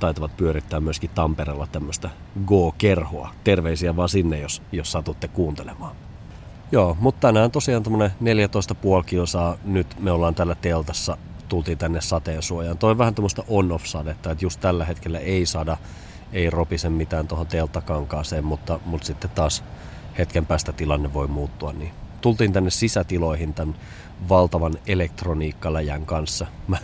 taitavat 0.00 0.36
pyörittää 0.36 0.80
myöskin 0.80 1.10
Tampereella 1.14 1.66
tämmöistä 1.66 2.10
Go-kerhoa. 2.46 3.30
Terveisiä 3.44 3.96
vaan 3.96 4.08
sinne, 4.08 4.40
jos, 4.40 4.62
jos 4.72 4.92
satutte 4.92 5.28
kuuntelemaan. 5.28 5.96
Joo, 6.72 6.96
mutta 7.00 7.20
tänään 7.20 7.50
tosiaan 7.50 7.82
tämmöinen 7.82 8.10
14,5 8.10 9.04
kilsaa. 9.06 9.56
Nyt 9.64 10.00
me 10.00 10.10
ollaan 10.10 10.34
tällä 10.34 10.54
teltassa, 10.54 11.16
tultiin 11.48 11.78
tänne 11.78 12.00
sateensuojaan. 12.00 12.78
Toi 12.78 12.90
on 12.90 12.98
vähän 12.98 13.14
tämmöistä 13.14 13.42
on-off-sadetta, 13.48 14.30
että 14.30 14.44
just 14.44 14.60
tällä 14.60 14.84
hetkellä 14.84 15.18
ei 15.18 15.46
sada, 15.46 15.76
ei 16.36 16.50
ropise 16.50 16.88
mitään 16.88 17.28
tuohon 17.28 17.46
telttakankaaseen, 17.46 18.44
mutta, 18.44 18.80
mutta 18.84 19.06
sitten 19.06 19.30
taas 19.30 19.64
hetken 20.18 20.46
päästä 20.46 20.72
tilanne 20.72 21.14
voi 21.14 21.28
muuttua. 21.28 21.72
Niin 21.72 21.92
tultiin 22.20 22.52
tänne 22.52 22.70
sisätiloihin 22.70 23.54
tämän 23.54 23.74
valtavan 24.28 24.74
elektroniikkaläjän 24.86 26.06
kanssa. 26.06 26.46
Mä, 26.68 26.78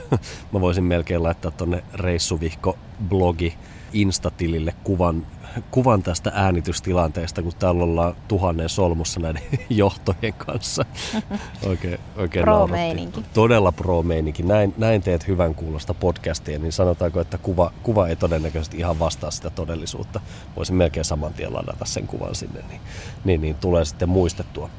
mä 0.53 0.61
voisin 0.61 0.85
melkein 0.85 1.23
laittaa 1.23 1.51
tonne 1.51 1.85
reissuvihko-blogi 1.95 3.55
Instatilille 3.93 4.75
kuvan, 4.85 5.27
kuvan 5.71 6.03
tästä 6.03 6.33
äänitystilanteesta, 6.35 7.43
kun 7.43 7.53
täällä 7.59 7.85
ollaan 7.85 8.15
tuhannen 8.29 8.69
solmussa 8.69 9.21
näiden 9.21 9.43
johtojen 9.71 10.33
kanssa. 10.33 10.85
Oikein, 11.67 11.99
oikein 12.17 12.45
Pro-meininki. 12.45 13.25
Todella 13.35 13.73
pro-meininki. 13.73 14.43
Näin, 14.43 14.75
näin 14.79 15.03
teet 15.03 15.29
hyvän 15.29 15.55
kuulosta 15.55 15.95
podcastia, 15.95 16.59
niin 16.59 16.73
sanotaanko, 16.73 17.21
että 17.21 17.39
kuva, 17.39 17.73
kuva 17.83 18.09
ei 18.09 18.17
todennäköisesti 18.17 18.79
ihan 18.79 18.99
vastaa 18.99 19.31
sitä 19.31 19.51
todellisuutta. 19.51 20.21
Voisin 20.57 20.77
melkein 20.77 21.05
saman 21.05 21.35
tien 21.35 21.55
ladata 21.55 21.85
sen 21.85 22.07
kuvan 22.07 22.35
sinne, 22.35 22.61
niin, 22.69 22.81
niin, 23.25 23.41
niin 23.41 23.57
tulee 23.57 23.85
sitten 23.85 24.09
muistettua. 24.09 24.71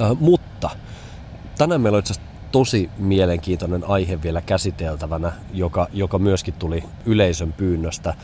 Äh, 0.00 0.10
mutta 0.20 0.70
tänään 1.58 1.80
meillä 1.80 1.96
on 1.96 2.00
itse 2.00 2.12
asiassa 2.12 2.29
tosi 2.52 2.90
mielenkiintoinen 2.98 3.84
aihe 3.84 4.22
vielä 4.22 4.40
käsiteltävänä, 4.40 5.32
joka, 5.52 5.88
joka 5.92 6.18
myöskin 6.18 6.54
tuli 6.54 6.84
yleisön 7.06 7.52
pyynnöstä. 7.52 8.14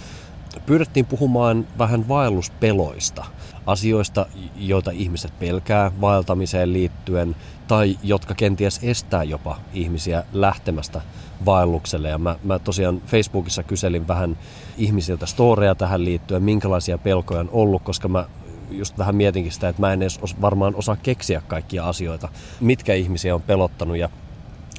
Pyydettiin 0.66 1.06
puhumaan 1.06 1.66
vähän 1.78 2.08
vaelluspeloista, 2.08 3.24
asioista, 3.66 4.26
joita 4.56 4.90
ihmiset 4.90 5.38
pelkää 5.38 5.90
vaeltamiseen 6.00 6.72
liittyen, 6.72 7.36
tai 7.68 7.98
jotka 8.02 8.34
kenties 8.34 8.80
estää 8.82 9.22
jopa 9.22 9.58
ihmisiä 9.72 10.24
lähtemästä 10.32 11.00
vaellukselle. 11.44 12.08
Ja 12.08 12.18
mä, 12.18 12.36
mä 12.44 12.58
tosiaan 12.58 13.02
Facebookissa 13.06 13.62
kyselin 13.62 14.08
vähän 14.08 14.38
ihmisiltä 14.78 15.26
storeja 15.26 15.74
tähän 15.74 16.04
liittyen, 16.04 16.42
minkälaisia 16.42 16.98
pelkoja 16.98 17.40
on 17.40 17.50
ollut, 17.52 17.82
koska 17.82 18.08
mä 18.08 18.24
just 18.70 18.98
vähän 18.98 19.16
mietinkin 19.16 19.52
sitä, 19.52 19.68
että 19.68 19.82
mä 19.82 19.92
en 19.92 20.02
edes 20.02 20.20
varmaan 20.40 20.74
osaa 20.74 20.96
keksiä 20.96 21.42
kaikkia 21.46 21.88
asioita, 21.88 22.28
mitkä 22.60 22.94
ihmisiä 22.94 23.34
on 23.34 23.42
pelottanut 23.42 23.96
ja 23.96 24.08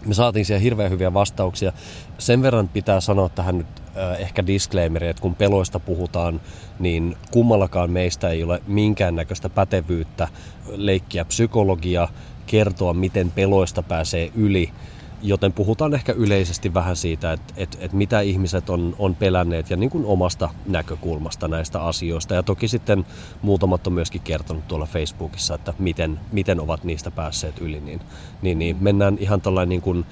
me 0.06 0.14
saatiin 0.14 0.46
siellä 0.46 0.62
hirveän 0.62 0.92
hyviä 0.92 1.14
vastauksia. 1.14 1.74
Sen 2.18 2.42
verran 2.42 2.68
pitää 2.68 3.02
sanoa 3.02 3.30
tähän 3.30 3.58
nyt 3.58 3.68
äh, 3.98 4.22
ehkä 4.22 4.48
disclaimeri, 4.48 5.08
että 5.08 5.22
kun 5.22 5.36
peloista 5.36 5.80
puhutaan, 5.80 6.42
niin 6.80 7.18
kummallakaan 7.32 7.92
meistä 7.92 8.30
ei 8.30 8.44
ole 8.44 8.62
minkäännäköistä 8.68 9.50
pätevyyttä 9.50 10.28
leikkiä 10.68 11.26
psykologia, 11.26 12.08
kertoa 12.48 12.94
miten 12.94 13.32
peloista 13.32 13.84
pääsee 13.84 14.32
yli 14.36 14.72
joten 15.22 15.54
puhutaan 15.54 15.94
ehkä 15.94 16.12
yleisesti 16.12 16.74
vähän 16.74 16.96
siitä, 16.96 17.34
että, 17.34 17.54
että, 17.58 17.78
että 17.82 17.98
mitä 17.98 18.22
ihmiset 18.22 18.70
on, 18.70 18.96
on 19.00 19.16
pelänneet 19.16 19.70
ja 19.70 19.78
niin 19.78 19.90
kuin 19.90 20.06
omasta 20.06 20.50
näkökulmasta 20.66 21.48
näistä 21.48 21.82
asioista. 21.82 22.34
Ja 22.34 22.44
toki 22.44 22.68
sitten 22.68 23.06
muutamat 23.42 23.88
on 23.88 23.94
myöskin 23.94 24.22
kertonut 24.22 24.68
tuolla 24.68 24.86
Facebookissa, 24.86 25.56
että 25.56 25.74
miten, 25.80 26.20
miten 26.32 26.60
ovat 26.60 26.84
niistä 26.84 27.12
päässeet 27.12 27.60
yli. 27.60 27.80
Niin, 27.80 28.00
niin, 28.42 28.60
niin 28.60 28.78
mennään 28.80 29.18
ihan 29.20 29.42
tällainen 29.42 29.70
niin 29.70 29.82
kuin 29.82 30.06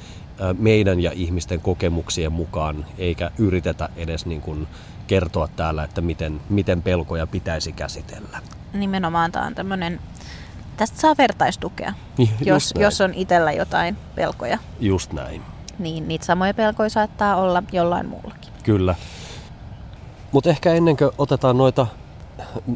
meidän 0.57 0.99
ja 0.99 1.11
ihmisten 1.11 1.61
kokemuksien 1.61 2.31
mukaan, 2.31 2.85
eikä 2.97 3.31
yritetä 3.37 3.89
edes 3.95 4.25
niin 4.25 4.41
kuin 4.41 4.67
kertoa 5.07 5.47
täällä, 5.47 5.83
että 5.83 6.01
miten, 6.01 6.41
miten 6.49 6.81
pelkoja 6.81 7.27
pitäisi 7.27 7.71
käsitellä. 7.71 8.41
Nimenomaan 8.73 9.31
tämä 9.31 9.45
on 9.45 9.55
tämmöinen 9.55 9.99
tästä 10.77 11.01
saa 11.01 11.15
vertaistukea, 11.17 11.93
jos, 12.41 12.73
jos 12.79 13.01
on 13.01 13.13
itsellä 13.13 13.51
jotain 13.51 13.97
pelkoja. 14.15 14.57
Just 14.79 15.13
näin. 15.13 15.41
Niin 15.79 16.07
niitä 16.07 16.25
samoja 16.25 16.53
pelkoja 16.53 16.89
saattaa 16.89 17.35
olla 17.35 17.63
jollain 17.71 18.05
muullakin. 18.05 18.53
Kyllä. 18.63 18.95
Mutta 20.31 20.49
ehkä 20.49 20.73
ennen 20.73 20.97
kuin 20.97 21.11
otetaan 21.17 21.57
noita 21.57 21.87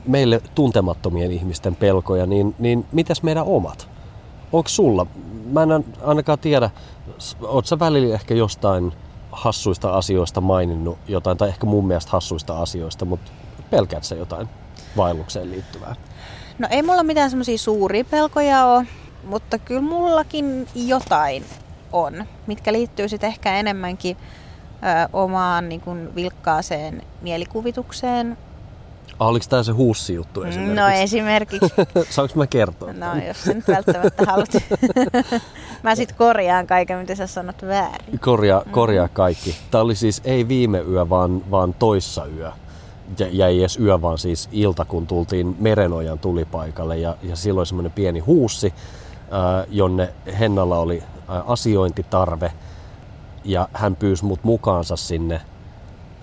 meille 0.08 0.42
tuntemattomien 0.56 1.32
ihmisten 1.32 1.76
pelkoja, 1.76 2.26
niin, 2.26 2.56
niin 2.60 2.86
mitäs 2.92 3.24
meidän 3.24 3.46
omat? 3.46 3.90
Onko 4.52 4.70
sulla? 4.70 5.06
Mä 5.46 5.64
en 5.64 5.86
ainakaan 6.04 6.40
tiedä, 6.40 6.70
oot 7.42 7.66
sä 7.66 7.80
välillä 7.80 8.16
ehkä 8.16 8.34
jostain 8.34 8.94
hassuista 9.32 9.98
asioista 9.98 10.42
maininnut 10.42 10.98
jotain, 11.08 11.38
tai 11.38 11.50
ehkä 11.50 11.66
mun 11.66 11.88
mielestä 11.88 12.12
hassuista 12.12 12.62
asioista, 12.62 13.06
mutta 13.06 13.32
pelkäät 13.70 14.04
sä 14.04 14.16
jotain 14.16 14.50
vaellukseen 14.98 15.52
liittyvää? 15.52 15.96
No 16.60 16.68
ei 16.72 16.82
mulla 16.82 17.04
mitään 17.04 17.30
semmoisia 17.30 17.58
suuria 17.58 18.06
pelkoja 18.06 18.66
ole, 18.66 18.86
mutta 19.24 19.58
kyllä 19.58 19.82
mullakin 19.82 20.68
jotain 20.76 21.46
on, 21.92 22.26
mitkä 22.48 22.74
liittyy 22.74 23.10
sitten 23.10 23.28
ehkä 23.28 23.56
enemmänkin 23.56 24.18
ö, 24.18 25.10
omaan 25.14 25.70
niin 25.70 25.82
kuin 25.82 26.16
vilkkaaseen 26.16 27.02
mielikuvitukseen. 27.22 28.38
Ah, 29.20 29.28
oliko 29.28 29.46
tämä 29.50 29.64
se 29.64 29.72
huussi-juttu 29.72 30.44
esimerkiksi? 30.44 30.76
No 30.76 30.90
esimerkiksi. 30.90 31.70
Saanko 32.10 32.34
mä 32.36 32.48
kertoa? 32.48 32.94
No 32.94 33.08
jos 33.28 33.44
sen 33.44 33.64
välttämättä 33.68 34.24
haluat. 34.28 34.50
mä 35.84 35.96
sitten 35.96 36.18
korjaan 36.18 36.68
kaiken, 36.68 36.98
mitä 36.98 37.16
sä 37.16 37.28
sanot 37.28 37.68
väärin. 37.68 38.20
Korjaa, 38.20 38.64
korjaa 38.72 39.08
kaikki. 39.08 39.56
Tämä 39.72 39.82
oli 39.82 39.96
siis 39.96 40.22
ei 40.26 40.48
viime 40.48 40.80
yö, 40.80 41.10
vaan, 41.10 41.52
vaan 41.52 41.74
toissa 41.74 42.26
yö 42.26 42.52
jäi 43.32 43.60
edes 43.60 43.80
yö, 43.80 44.02
vaan 44.02 44.18
siis 44.18 44.50
ilta, 44.52 44.86
kun 44.86 45.08
tultiin 45.08 45.56
Merenojan 45.60 46.20
tulipaikalle 46.20 46.98
ja, 46.98 47.16
ja 47.24 47.36
silloin 47.36 47.68
semmoinen 47.68 47.92
pieni 47.92 48.20
huussi, 48.20 48.74
ää, 49.32 49.66
jonne 49.70 50.14
Hennalla 50.40 50.80
oli 50.80 51.04
ää, 51.28 51.44
asiointitarve 51.48 52.52
ja 53.44 53.70
hän 53.74 53.96
pyysi 53.96 54.26
mut 54.26 54.44
mukaansa 54.44 54.96
sinne. 54.96 55.42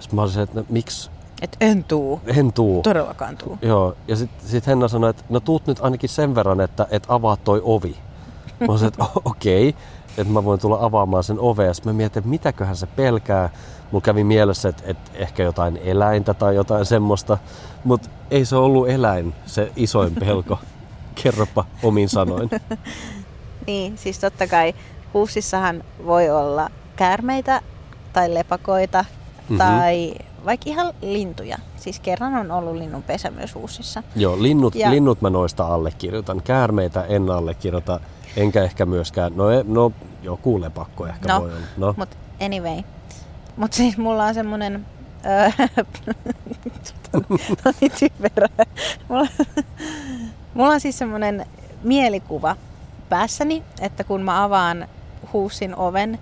Sitten 0.01 0.17
mä 0.17 0.23
olisin, 0.23 0.43
että 0.43 0.61
no, 0.61 0.67
miksi? 0.69 1.11
Et 1.43 1.57
en 1.61 1.85
tuu. 1.85 2.21
En 2.27 2.53
tuu. 2.53 2.83
Todellakaan 2.83 3.37
tuu. 3.37 3.59
Joo, 3.63 3.97
ja 4.09 4.17
sitten 4.17 4.49
sit 4.49 4.67
Henna 4.67 4.89
sanoi, 4.89 5.11
että 5.11 5.25
no 5.29 5.41
tuut 5.41 5.67
nyt 5.67 5.79
ainakin 5.81 6.09
sen 6.09 6.35
verran, 6.35 6.61
että 6.61 6.87
et 6.91 7.07
avaa 7.09 7.37
toi 7.37 7.61
ovi. 7.65 7.97
Mä 8.61 8.67
olisin, 8.69 8.89
että 8.89 9.05
okei, 9.25 9.69
okay, 9.69 9.81
että 10.19 10.33
mä 10.33 10.45
voin 10.45 10.61
tulla 10.61 10.79
avaamaan 10.81 11.25
sen 11.25 11.41
ovea. 11.41 11.75
Sitten 11.75 11.93
mä 11.93 11.97
mietin, 11.97 12.21
että 12.21 12.31
mitäköhän 12.31 12.77
se 12.77 12.87
pelkää 12.87 13.51
mulla 13.91 14.05
kävi 14.05 14.25
mielessä, 14.25 14.69
että, 14.69 14.83
että 14.87 15.11
ehkä 15.15 15.43
jotain 15.43 15.77
eläintä 15.85 16.35
tai 16.35 16.55
jotain 16.55 16.87
semmoista, 16.87 17.39
mutta 17.85 18.09
ei 18.31 18.45
se 18.45 18.57
ollut 18.57 18.89
eläin 18.89 19.35
se 19.47 19.73
isoin 19.77 20.15
pelko. 20.25 20.59
Kerropa 21.23 21.65
omin 21.83 22.09
sanoin. 22.09 22.51
niin, 23.67 23.99
siis 23.99 24.19
totta 24.19 24.47
kai 24.47 24.75
huussissahan 25.15 25.85
voi 26.07 26.31
olla 26.31 26.71
käärmeitä 26.97 27.61
tai 28.13 28.35
lepakoita 28.35 29.03
mm-hmm. 29.03 29.59
tai 29.59 30.15
vaikka 30.45 30.71
ihan 30.71 30.95
lintuja. 31.03 31.59
Siis 31.77 32.01
kerran 32.01 32.35
on 32.35 32.51
ollut 32.51 32.77
linnun 32.77 33.03
pesä 33.03 33.31
myös 33.31 33.55
huussissa. 33.55 34.03
Joo, 34.17 34.43
linnut, 34.43 34.75
ja... 34.75 34.91
linnut 34.91 35.21
mä 35.21 35.31
noista 35.31 35.67
allekirjoitan. 35.67 36.43
Käärmeitä 36.43 37.05
en 37.05 37.31
allekirjoita, 37.31 38.01
enkä 38.37 38.63
ehkä 38.63 38.87
myöskään, 38.87 39.33
no, 39.37 39.51
e, 39.51 39.65
no 39.69 39.93
joku 40.23 40.61
lepakko 40.61 41.07
ehkä 41.07 41.33
no, 41.33 41.41
voi 41.41 41.51
olla. 41.51 41.67
No, 41.77 41.95
mutta 41.97 42.17
anyway, 42.41 42.83
mutta 43.57 43.77
siis 43.77 43.99
mulla 43.99 44.25
on 44.25 44.35
semmonen... 44.35 44.87
niin 47.81 47.93
typerä. 47.99 48.49
Mulla, 49.09 49.27
mulla 50.55 50.71
on 50.71 50.81
siis 50.81 50.99
semmonen 50.99 51.47
mielikuva 51.83 52.57
päässäni, 53.09 53.63
että 53.81 54.05
kun 54.05 54.23
mä 54.23 54.45
avaan 54.45 54.89
huusin 55.33 55.77
oven, 55.77 56.19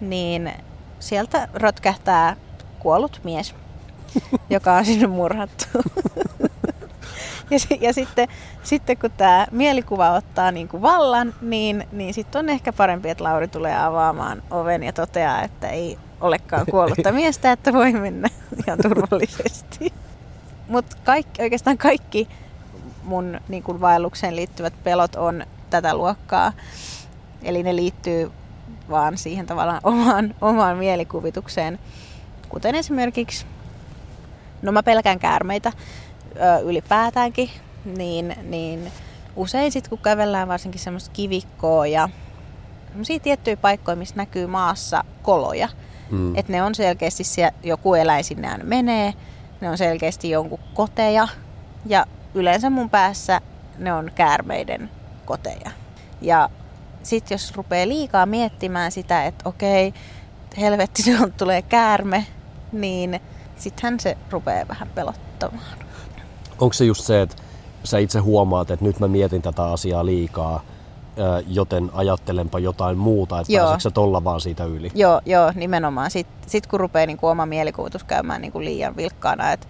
niin 0.00 0.52
sieltä 1.00 1.48
rotkähtää 1.54 2.36
kuollut 2.78 3.20
mies, 3.24 3.54
joka 4.50 4.72
on 4.72 4.84
sinne 4.84 5.06
murhattu. 5.06 5.66
ja, 7.50 7.58
ja 7.80 7.92
sitten, 7.92 8.28
sitten 8.62 8.98
kun 8.98 9.10
tämä 9.16 9.46
mielikuva 9.50 10.10
ottaa 10.10 10.50
niin 10.50 10.68
kuin 10.68 10.82
vallan, 10.82 11.34
niin, 11.40 11.88
niin 11.92 12.14
sitten 12.14 12.38
on 12.38 12.48
ehkä 12.48 12.72
parempi, 12.72 13.10
että 13.10 13.24
Lauri 13.24 13.48
tulee 13.48 13.84
avaamaan 13.84 14.42
oven 14.50 14.82
ja 14.82 14.92
toteaa, 14.92 15.42
että 15.42 15.68
ei 15.68 15.98
olekaan 16.24 16.66
kuollutta 16.70 17.12
miestä, 17.22 17.52
että 17.52 17.72
voi 17.72 17.92
mennä 17.92 18.28
ihan 18.66 18.78
turvallisesti. 18.82 19.92
Mutta 20.68 20.96
kaikki, 21.04 21.42
oikeastaan 21.42 21.78
kaikki 21.78 22.28
mun 23.02 23.40
niin 23.48 23.62
kuin 23.62 23.80
vaellukseen 23.80 24.36
liittyvät 24.36 24.74
pelot 24.84 25.14
on 25.14 25.46
tätä 25.70 25.94
luokkaa. 25.94 26.52
Eli 27.42 27.62
ne 27.62 27.76
liittyy 27.76 28.30
vaan 28.90 29.18
siihen 29.18 29.46
tavallaan 29.46 29.80
omaan, 29.82 30.34
omaan 30.40 30.76
mielikuvitukseen. 30.76 31.78
Kuten 32.48 32.74
esimerkiksi, 32.74 33.46
no 34.62 34.72
mä 34.72 34.82
pelkään 34.82 35.18
käärmeitä 35.18 35.72
ö, 36.36 36.60
ylipäätäänkin, 36.60 37.50
niin, 37.84 38.36
niin 38.42 38.92
usein 39.36 39.72
sitten 39.72 39.90
kun 39.90 39.98
kävellään 39.98 40.48
varsinkin 40.48 40.80
semmoista 40.80 41.10
kivikkoa 41.12 41.86
ja 41.86 42.08
tiettyjä 43.22 43.56
paikkoja, 43.56 43.96
missä 43.96 44.16
näkyy 44.16 44.46
maassa 44.46 45.04
koloja, 45.22 45.68
Mm. 46.10 46.36
Että 46.36 46.52
ne 46.52 46.62
on 46.62 46.74
selkeästi, 46.74 47.24
siellä, 47.24 47.52
joku 47.62 47.94
eläin 47.94 48.24
sinne 48.24 48.58
menee, 48.62 49.14
ne 49.60 49.70
on 49.70 49.78
selkeästi 49.78 50.30
jonkun 50.30 50.58
koteja 50.74 51.28
ja 51.86 52.06
yleensä 52.34 52.70
mun 52.70 52.90
päässä 52.90 53.40
ne 53.78 53.92
on 53.92 54.10
käärmeiden 54.14 54.90
koteja. 55.24 55.70
Ja 56.20 56.50
sitten 57.02 57.34
jos 57.34 57.56
rupeaa 57.56 57.88
liikaa 57.88 58.26
miettimään 58.26 58.92
sitä, 58.92 59.26
että 59.26 59.48
okei, 59.48 59.94
helvetti, 60.60 61.02
se 61.02 61.20
on, 61.20 61.32
tulee 61.32 61.62
käärme, 61.62 62.26
niin 62.72 63.20
sittenhän 63.56 64.00
se 64.00 64.16
rupeaa 64.30 64.68
vähän 64.68 64.88
pelottamaan. 64.88 65.78
Onko 66.58 66.72
se 66.72 66.84
just 66.84 67.04
se, 67.04 67.22
että 67.22 67.36
sä 67.84 67.98
itse 67.98 68.18
huomaat, 68.18 68.70
että 68.70 68.84
nyt 68.84 69.00
mä 69.00 69.08
mietin 69.08 69.42
tätä 69.42 69.64
asiaa 69.64 70.06
liikaa, 70.06 70.62
joten 71.46 71.90
ajattelenpa 71.94 72.58
jotain 72.58 72.98
muuta, 72.98 73.40
että 73.40 73.52
Joo. 73.52 73.68
pääseekö 73.70 73.94
tolla 73.94 74.24
vaan 74.24 74.40
siitä 74.40 74.64
yli? 74.64 74.90
Joo, 74.94 75.20
joo 75.26 75.52
nimenomaan. 75.54 76.10
Sitten 76.10 76.50
sit 76.50 76.66
kun 76.66 76.80
rupeaa 76.80 77.06
niin 77.06 77.16
kuin 77.18 77.30
oma 77.30 77.46
mielikuvitus 77.46 78.04
käymään 78.04 78.40
niin 78.40 78.52
kuin 78.52 78.64
liian 78.64 78.96
vilkkaana, 78.96 79.52
että 79.52 79.66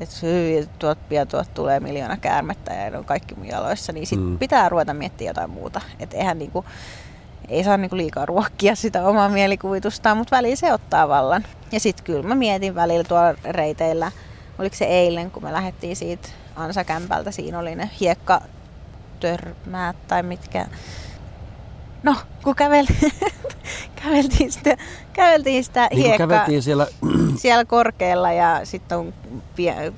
et 0.00 0.22
hyi, 0.22 0.68
tuot 0.78 0.98
pian 1.08 1.28
tuot 1.28 1.54
tulee 1.54 1.80
miljoona 1.80 2.16
käärmettä 2.16 2.72
ja 2.74 2.90
ne 2.90 2.98
on 2.98 3.04
kaikki 3.04 3.34
mun 3.34 3.46
jaloissa, 3.48 3.92
niin 3.92 4.06
sit 4.06 4.20
Mm. 4.20 4.38
pitää 4.38 4.68
ruveta 4.68 4.94
miettimään 4.94 5.30
jotain 5.30 5.50
muuta. 5.50 5.80
Että 6.00 6.16
eihän 6.16 6.38
niinku, 6.38 6.64
ei 7.48 7.64
saa 7.64 7.76
niinku 7.76 7.96
liikaa 7.96 8.26
ruokkia 8.26 8.74
sitä 8.76 9.04
omaa 9.04 9.28
mielikuvitustaan, 9.28 10.16
mutta 10.16 10.36
välillä 10.36 10.56
se 10.56 10.72
ottaa 10.72 11.08
vallan. 11.08 11.44
Ja 11.72 11.80
sitten 11.80 12.04
kyllä 12.04 12.22
mä 12.22 12.34
mietin 12.34 12.74
välillä 12.74 13.04
tuolla 13.04 13.34
reiteillä, 13.44 14.12
oliko 14.58 14.76
se 14.76 14.84
eilen, 14.84 15.30
kun 15.30 15.42
me 15.44 15.52
lähdettiin 15.52 15.96
siitä 15.96 16.28
Ansakämpältä, 16.56 17.30
siinä 17.30 17.58
oli 17.58 17.74
ne 17.74 17.90
hiekka 18.00 18.40
törmäät 19.20 19.96
tai 20.08 20.22
mitkä. 20.22 20.66
No, 22.02 22.16
kun 22.42 22.54
kävel... 22.54 22.86
käveltiin 24.02 24.52
sitä, 24.52 24.76
käveltiin 25.12 25.64
sitä 25.64 25.88
Niin 25.90 26.02
hiekkaa 26.02 26.26
käveltiin 26.26 26.62
siellä, 26.62 26.86
siellä 27.36 27.64
korkealla 27.64 28.32
ja 28.32 28.60
sitten 28.64 28.98
on 28.98 29.14
pie- 29.56 29.92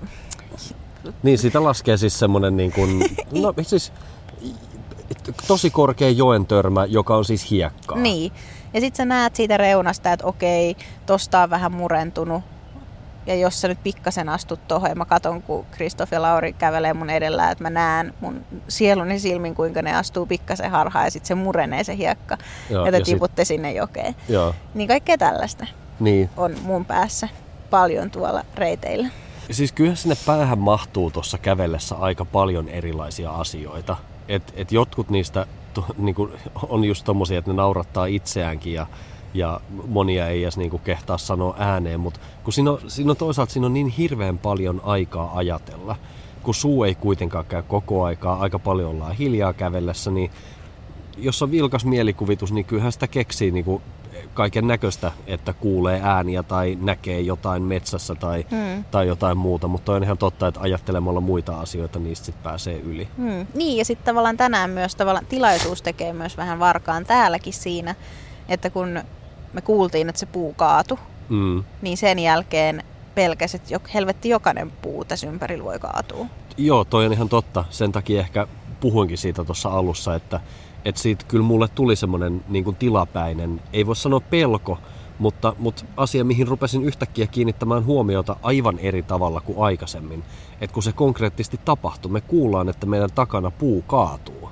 niin 1.22 1.38
siitä 1.38 1.64
laskee 1.64 1.96
siis 1.96 2.18
semmonen 2.18 2.56
niin 2.56 2.72
kuin, 2.72 3.00
no 3.42 3.54
siis 3.62 3.92
tosi 5.46 5.70
korkea 5.70 6.10
joen 6.10 6.46
törmä, 6.46 6.84
joka 6.84 7.16
on 7.16 7.24
siis 7.24 7.50
hiekkaa. 7.50 7.98
Niin. 7.98 8.32
Ja 8.74 8.80
sitten 8.80 8.96
sä 8.96 9.04
näet 9.04 9.36
siitä 9.36 9.56
reunasta, 9.56 10.12
että 10.12 10.26
okei, 10.26 10.76
tosta 11.06 11.42
on 11.42 11.50
vähän 11.50 11.72
murentunut. 11.72 12.42
Ja 13.30 13.36
jos 13.36 13.60
sä 13.60 13.68
nyt 13.68 13.82
pikkasen 13.82 14.28
astut 14.28 14.68
tuohon 14.68 14.90
ja 14.90 14.94
mä 14.94 15.04
katon, 15.04 15.42
kun 15.42 15.66
Kristoff 15.70 16.12
ja 16.12 16.22
Lauri 16.22 16.52
kävelee 16.52 16.94
mun 16.94 17.10
edellä, 17.10 17.50
että 17.50 17.64
mä 17.64 17.70
näen 17.70 18.14
mun 18.20 18.44
sieluni 18.68 19.18
silmin, 19.18 19.54
kuinka 19.54 19.82
ne 19.82 19.96
astuu 19.96 20.26
pikkasen 20.26 20.70
harhaan 20.70 21.04
ja 21.04 21.10
sitten 21.10 21.28
se 21.28 21.34
murenee 21.34 21.84
se 21.84 21.96
hiekka. 21.96 22.38
Joo, 22.70 22.86
ja 22.86 22.92
te 22.92 22.98
ja 22.98 23.04
sit- 23.04 23.14
tiputte 23.14 23.44
sinne 23.44 23.72
jokeen. 23.72 24.14
Joo, 24.28 24.54
Niin 24.74 24.88
kaikkea 24.88 25.18
tällaista 25.18 25.66
niin. 26.00 26.30
on 26.36 26.54
mun 26.62 26.84
päässä 26.84 27.28
paljon 27.70 28.10
tuolla 28.10 28.44
reiteillä. 28.54 29.08
Siis 29.50 29.72
kyllä 29.72 29.94
sinne 29.94 30.16
päähän 30.26 30.58
mahtuu 30.58 31.10
tuossa 31.10 31.38
kävellessä 31.38 31.94
aika 31.94 32.24
paljon 32.24 32.68
erilaisia 32.68 33.30
asioita. 33.30 33.96
Et, 34.28 34.52
et 34.56 34.72
jotkut 34.72 35.10
niistä 35.10 35.46
to, 35.74 35.84
niinku, 35.98 36.30
on 36.68 36.84
just 36.84 37.04
tommosia, 37.04 37.38
että 37.38 37.50
ne 37.50 37.56
naurattaa 37.56 38.06
itseäänkin 38.06 38.72
ja, 38.72 38.86
ja 39.34 39.60
monia 39.88 40.28
ei 40.28 40.42
edes 40.42 40.56
niinku 40.56 40.78
kehtaa 40.78 41.18
sanoa 41.18 41.54
ääneen, 41.58 42.00
mutta 42.00 42.20
kun 42.44 42.52
siinä 42.52 42.70
on, 42.70 42.78
siinä 42.88 43.10
on 43.10 43.16
toisaalta 43.16 43.52
siinä 43.52 43.66
on 43.66 43.74
niin 43.74 43.88
hirveän 43.88 44.38
paljon 44.38 44.80
aikaa 44.84 45.36
ajatella, 45.36 45.96
kun 46.42 46.54
suu 46.54 46.84
ei 46.84 46.94
kuitenkaan 46.94 47.44
käy 47.44 47.62
koko 47.62 48.04
aikaa, 48.04 48.40
aika 48.40 48.58
paljon 48.58 48.90
ollaan 48.90 49.16
hiljaa 49.16 49.52
kävellessä, 49.52 50.10
niin 50.10 50.30
jos 51.18 51.42
on 51.42 51.50
vilkas 51.50 51.84
mielikuvitus, 51.84 52.52
niin 52.52 52.64
kyllähän 52.64 52.92
sitä 52.92 53.06
keksii 53.06 53.50
niinku 53.50 53.82
kaiken 54.34 54.66
näköistä, 54.66 55.12
että 55.26 55.52
kuulee 55.52 56.00
ääniä 56.04 56.42
tai 56.42 56.78
näkee 56.80 57.20
jotain 57.20 57.62
metsässä 57.62 58.14
tai, 58.14 58.46
Hmm. 58.50 58.84
tai 58.90 59.06
jotain 59.06 59.38
muuta, 59.38 59.68
mutta 59.68 59.92
on 59.92 60.02
ihan 60.02 60.18
totta, 60.18 60.46
että 60.48 60.60
ajattelemalla 60.60 61.20
muita 61.20 61.60
asioita 61.60 61.98
niistä 61.98 62.26
sit 62.26 62.42
pääsee 62.42 62.78
yli. 62.78 63.08
Hmm. 63.16 63.46
Niin, 63.54 63.78
ja 63.78 63.84
sitten 63.84 64.04
tavallaan 64.04 64.36
tänään 64.36 64.70
myös 64.70 64.94
tavallaan 64.96 65.26
tilaisuus 65.26 65.82
tekee 65.82 66.12
myös 66.12 66.36
vähän 66.36 66.58
varkaan 66.58 67.04
täälläkin 67.04 67.52
siinä, 67.52 67.94
että 68.48 68.70
kun 68.70 69.02
me 69.52 69.60
kuultiin, 69.60 70.08
että 70.08 70.18
se 70.20 70.26
puu 70.26 70.52
kaatu, 70.52 70.98
Mm. 71.28 71.64
niin 71.82 71.96
sen 71.96 72.18
jälkeen 72.18 72.82
pelkäs, 73.14 73.54
että 73.54 73.74
jok, 73.74 73.82
helvetti 73.94 74.28
jokainen 74.28 74.70
puu 74.70 75.04
tässä 75.04 75.26
ympärillä 75.26 75.64
voi 75.64 75.78
kaatua. 75.78 76.26
Joo, 76.56 76.84
toi 76.84 77.06
on 77.06 77.12
ihan 77.12 77.28
totta. 77.28 77.64
Sen 77.70 77.92
takia 77.92 78.20
ehkä 78.20 78.46
puhuinkin 78.80 79.18
siitä 79.18 79.44
tuossa 79.44 79.68
alussa, 79.68 80.14
että, 80.14 80.40
että 80.84 81.00
siitä 81.00 81.24
kyllä 81.28 81.44
mulle 81.44 81.68
tuli 81.68 81.96
semmoinen 81.96 82.44
niin 82.48 82.76
tilapäinen, 82.76 83.62
ei 83.72 83.86
voi 83.86 83.96
sanoa 83.96 84.20
pelko, 84.20 84.78
mutta, 85.18 85.54
mutta 85.58 85.84
asia, 85.96 86.24
mihin 86.24 86.48
rupesin 86.48 86.84
yhtäkkiä 86.84 87.26
kiinnittämään 87.26 87.84
huomiota 87.84 88.36
aivan 88.42 88.78
eri 88.78 89.02
tavalla 89.02 89.40
kuin 89.40 89.58
aikaisemmin. 89.58 90.22
Että 90.60 90.74
kun 90.74 90.82
se 90.82 90.92
konkreettisesti 90.92 91.60
tapahtui, 91.64 92.12
me 92.12 92.20
kuullaan, 92.20 92.68
että 92.68 92.86
meidän 92.86 93.10
takana 93.14 93.50
puu 93.50 93.82
kaatuu, 93.82 94.50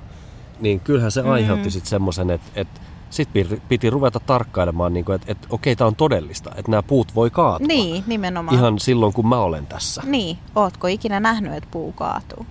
niin 0.59 0.79
kyllähän 0.79 1.11
se 1.11 1.21
aiheutti 1.21 1.67
Mm. 1.69 1.71
sitten 1.71 1.89
semmoisen, 1.89 2.29
että, 2.29 2.51
että 2.55 2.81
sitten 3.09 3.61
piti, 3.69 3.89
ruveta 3.89 4.19
tarkkailemaan, 4.19 4.93
niin 4.93 5.11
että, 5.15 5.31
että 5.31 5.47
okei, 5.51 5.75
tämä 5.75 5.87
on 5.87 5.95
todellista, 5.95 6.51
että 6.55 6.71
nämä 6.71 6.83
puut 6.83 7.15
voi 7.15 7.29
kaatua. 7.29 7.67
Niin, 7.67 8.03
nimenomaan. 8.07 8.57
Ihan 8.57 8.79
silloin, 8.79 9.13
kun 9.13 9.27
mä 9.27 9.39
olen 9.39 9.67
tässä. 9.67 10.01
Niin, 10.05 10.37
ootko 10.55 10.87
ikinä 10.87 11.19
nähnyt, 11.19 11.53
että 11.53 11.69
puu 11.71 11.91
kaatuu? 11.91 12.45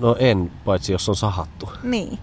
No 0.00 0.16
en, 0.18 0.52
paitsi 0.64 0.92
jos 0.92 1.08
on 1.08 1.16
sahattu. 1.16 1.72
Niin. 1.82 2.18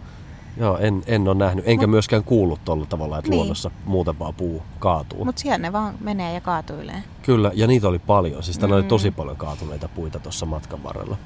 Joo, 0.57 0.77
en, 0.77 1.03
en 1.05 1.27
ole 1.27 1.35
nähnyt, 1.35 1.67
enkä 1.67 1.85
Mut- 1.85 1.89
myöskään 1.89 2.23
kuullut 2.23 2.59
tuolla 2.65 2.85
tavalla, 2.85 3.17
että 3.17 3.29
Niin. 3.29 3.37
luonnossa 3.37 3.71
muuten 3.85 4.19
vaan 4.19 4.33
puu 4.33 4.63
kaatuu. 4.79 5.25
Mutta 5.25 5.41
siellä 5.41 5.57
ne 5.57 5.73
vaan 5.73 5.95
menee 5.99 6.33
ja 6.33 6.41
kaatuilee. 6.41 7.03
Kyllä, 7.21 7.51
ja 7.53 7.67
niitä 7.67 7.87
oli 7.87 7.99
paljon. 7.99 8.43
Siis 8.43 8.61
mm. 8.61 8.71
oli 8.71 8.83
tosi 8.83 9.11
paljon 9.11 9.37
kaatuneita 9.37 9.87
puita 9.87 10.19
tuossa 10.19 10.45
matkan 10.45 10.83
varrella. 10.83 11.17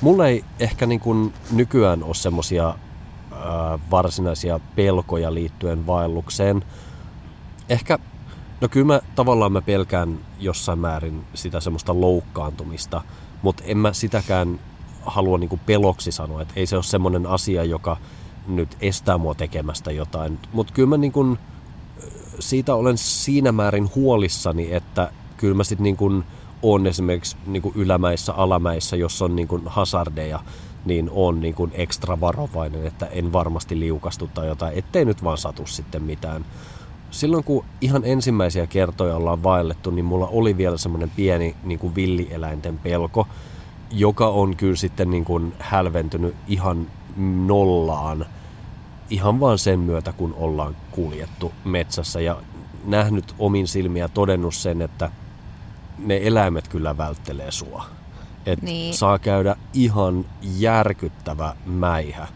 Mulla 0.00 0.28
ei 0.28 0.44
ehkä 0.60 0.86
niin 0.86 1.00
kuin 1.00 1.32
nykyään 1.52 2.02
ole 2.02 2.14
semmosia 2.14 2.74
varsinaisia 3.90 4.60
pelkoja 4.76 5.34
liittyen 5.34 5.86
vaellukseen. 5.86 6.64
Ehkä, 7.68 7.98
no 8.60 8.68
kyllä 8.68 8.86
mä 8.86 9.00
tavallaan 9.14 9.52
mä 9.52 9.60
pelkään 9.60 10.18
jossain 10.40 10.78
määrin 10.78 11.24
sitä 11.34 11.60
semmoista 11.60 12.00
loukkaantumista, 12.00 13.02
mutta 13.42 13.64
en 13.66 13.78
mä 13.78 13.92
sitäkään 13.92 14.60
halua 15.02 15.38
niin 15.38 15.48
kuin 15.48 15.60
peloksi 15.66 16.12
sanoa, 16.12 16.42
että 16.42 16.54
ei 16.56 16.66
se 16.66 16.76
ole 16.76 16.82
semmoinen 16.82 17.26
asia, 17.26 17.64
joka 17.64 17.96
nyt 18.46 18.76
estää 18.80 19.18
mua 19.18 19.34
tekemästä 19.34 19.92
jotain. 19.92 20.38
Mutta 20.52 20.72
kyllä 20.72 20.88
mä 20.88 20.96
niin 20.96 21.12
kuin, 21.12 21.38
siitä 22.38 22.74
olen 22.74 22.98
siinä 22.98 23.52
määrin 23.52 23.90
huolissani, 23.94 24.74
että 24.74 25.10
kyllä 25.36 25.54
mä 25.54 25.64
sitten 25.64 25.82
niin 25.84 25.96
kuin 25.96 26.24
on 26.62 26.86
esimerkiksi 26.86 27.36
niin 27.46 27.62
kuin 27.62 27.74
ylämäissä, 27.76 28.32
alamäissä, 28.32 28.96
jos 28.96 29.22
on 29.22 29.36
niin 29.36 29.48
kuin 29.48 29.62
hazardeja, 29.66 30.40
niin 30.84 31.10
on 31.12 31.40
niin 31.40 31.54
kuin 31.54 31.70
ekstra 31.74 32.20
varovainen, 32.20 32.86
että 32.86 33.06
en 33.06 33.32
varmasti 33.32 33.80
liukastu 33.80 34.30
tai 34.34 34.46
jotain, 34.46 34.78
ettei 34.78 35.04
nyt 35.04 35.24
vaan 35.24 35.38
satu 35.38 35.66
sitten 35.66 36.02
mitään. 36.02 36.44
Silloin 37.10 37.44
kun 37.44 37.64
ihan 37.80 38.02
ensimmäisiä 38.04 38.66
kertoja 38.66 39.16
ollaan 39.16 39.42
vaellettu, 39.42 39.90
niin 39.90 40.04
mulla 40.04 40.26
oli 40.26 40.56
vielä 40.56 40.76
semmoinen 40.76 41.10
pieni 41.16 41.56
niin 41.64 41.78
kuin 41.78 41.94
villieläinten 41.94 42.78
pelko, 42.78 43.28
joka 43.90 44.28
on 44.28 44.56
kyllä 44.56 44.76
sitten 44.76 45.10
niin 45.10 45.24
kuin 45.24 45.52
hälventynyt 45.58 46.34
ihan 46.48 46.86
nollaan 47.46 48.26
ihan 49.10 49.40
vaan 49.40 49.58
sen 49.58 49.80
myötä, 49.80 50.12
kun 50.12 50.34
ollaan 50.34 50.76
kuljettu 50.90 51.52
metsässä 51.64 52.20
ja 52.20 52.36
nähnyt 52.84 53.34
omin 53.38 53.68
silmiä 53.68 54.08
todennut 54.08 54.54
sen, 54.54 54.82
että 54.82 55.10
ne 55.98 56.20
eläimet 56.22 56.68
kyllä 56.68 56.96
välttelee 56.96 57.50
sua. 57.50 57.86
Et 58.46 58.62
Niin. 58.62 58.94
saa 58.94 59.18
käydä 59.18 59.56
ihan 59.72 60.24
järkyttävä 60.42 61.56
mäihä, 61.66 62.28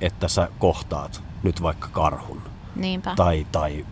että 0.00 0.28
sä 0.28 0.48
kohtaat 0.58 1.22
nyt 1.42 1.62
vaikka 1.62 1.88
karhun 1.88 2.42
Niinpä. 2.76 3.12
tai, 3.16 3.46
tai 3.52 3.86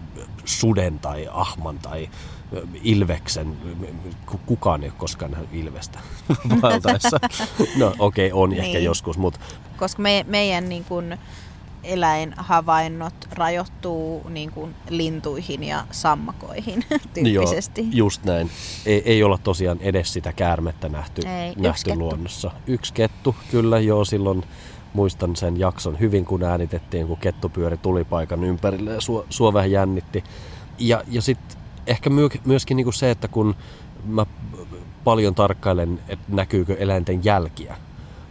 suden 0.44 0.98
tai 0.98 1.28
ahman 1.32 1.78
tai 1.78 2.08
ilveksen. 2.82 3.56
Ku- 4.26 4.40
Kukaan 4.46 4.82
ei 4.82 4.88
ole 4.88 4.94
koskaan 4.98 5.30
nähnyt 5.30 5.48
ilvestä 5.52 5.98
valtaessa. 6.62 7.18
No 7.76 7.94
okei, 7.98 8.32
okay, 8.32 8.42
on 8.42 8.52
ehkä 8.52 8.62
Niin. 8.62 8.84
joskus, 8.84 9.18
mutta 9.18 9.40
Koska 9.76 10.02
me, 10.02 10.24
meidän 10.28 10.68
niin 10.68 10.84
kun, 10.84 11.16
eläinhavainnot 11.84 13.14
rajoittuu 13.32 14.28
niin 14.28 14.52
kun, 14.52 14.74
lintuihin 14.88 15.64
ja 15.64 15.84
sammakoihin 15.90 16.84
tyyppisesti. 17.14 17.80
Joo, 17.80 17.90
just 17.92 18.24
näin. 18.24 18.50
Ei, 18.86 19.02
ei 19.04 19.22
olla 19.22 19.38
tosiaan 19.38 19.78
edes 19.80 20.12
sitä 20.12 20.32
käärmettä 20.32 20.88
nähty, 20.88 21.22
Ei, 21.28 21.48
yksi 21.48 21.62
nähty 21.62 21.84
kettu. 21.84 21.98
luonnossa. 21.98 22.50
Yksi 22.66 22.94
kettu, 22.94 23.36
kyllä 23.50 23.78
joo, 23.78 24.04
silloin 24.04 24.44
muistan 24.92 25.36
sen 25.36 25.58
jakson 25.58 26.00
hyvin, 26.00 26.24
kun 26.24 26.42
äänitettiin, 26.42 27.06
kun 27.06 27.16
kettu 27.16 27.48
pyöri 27.48 27.76
tulipaikan 27.76 28.44
ympärille 28.44 28.92
ja 28.92 29.00
sua, 29.00 29.24
sua 29.30 29.52
vähän 29.52 29.70
jännitti. 29.70 30.24
Ja, 30.78 31.02
ja 31.08 31.22
sitten 31.22 31.58
ehkä 31.86 32.10
myö, 32.10 32.28
myöskin 32.44 32.76
niinku 32.76 32.92
se, 32.92 33.10
että 33.10 33.28
kun 33.28 33.54
mä 34.04 34.26
paljon 35.04 35.34
tarkkailen, 35.34 36.00
että 36.08 36.24
näkyykö 36.28 36.76
eläinten 36.78 37.24
jälkiä 37.24 37.76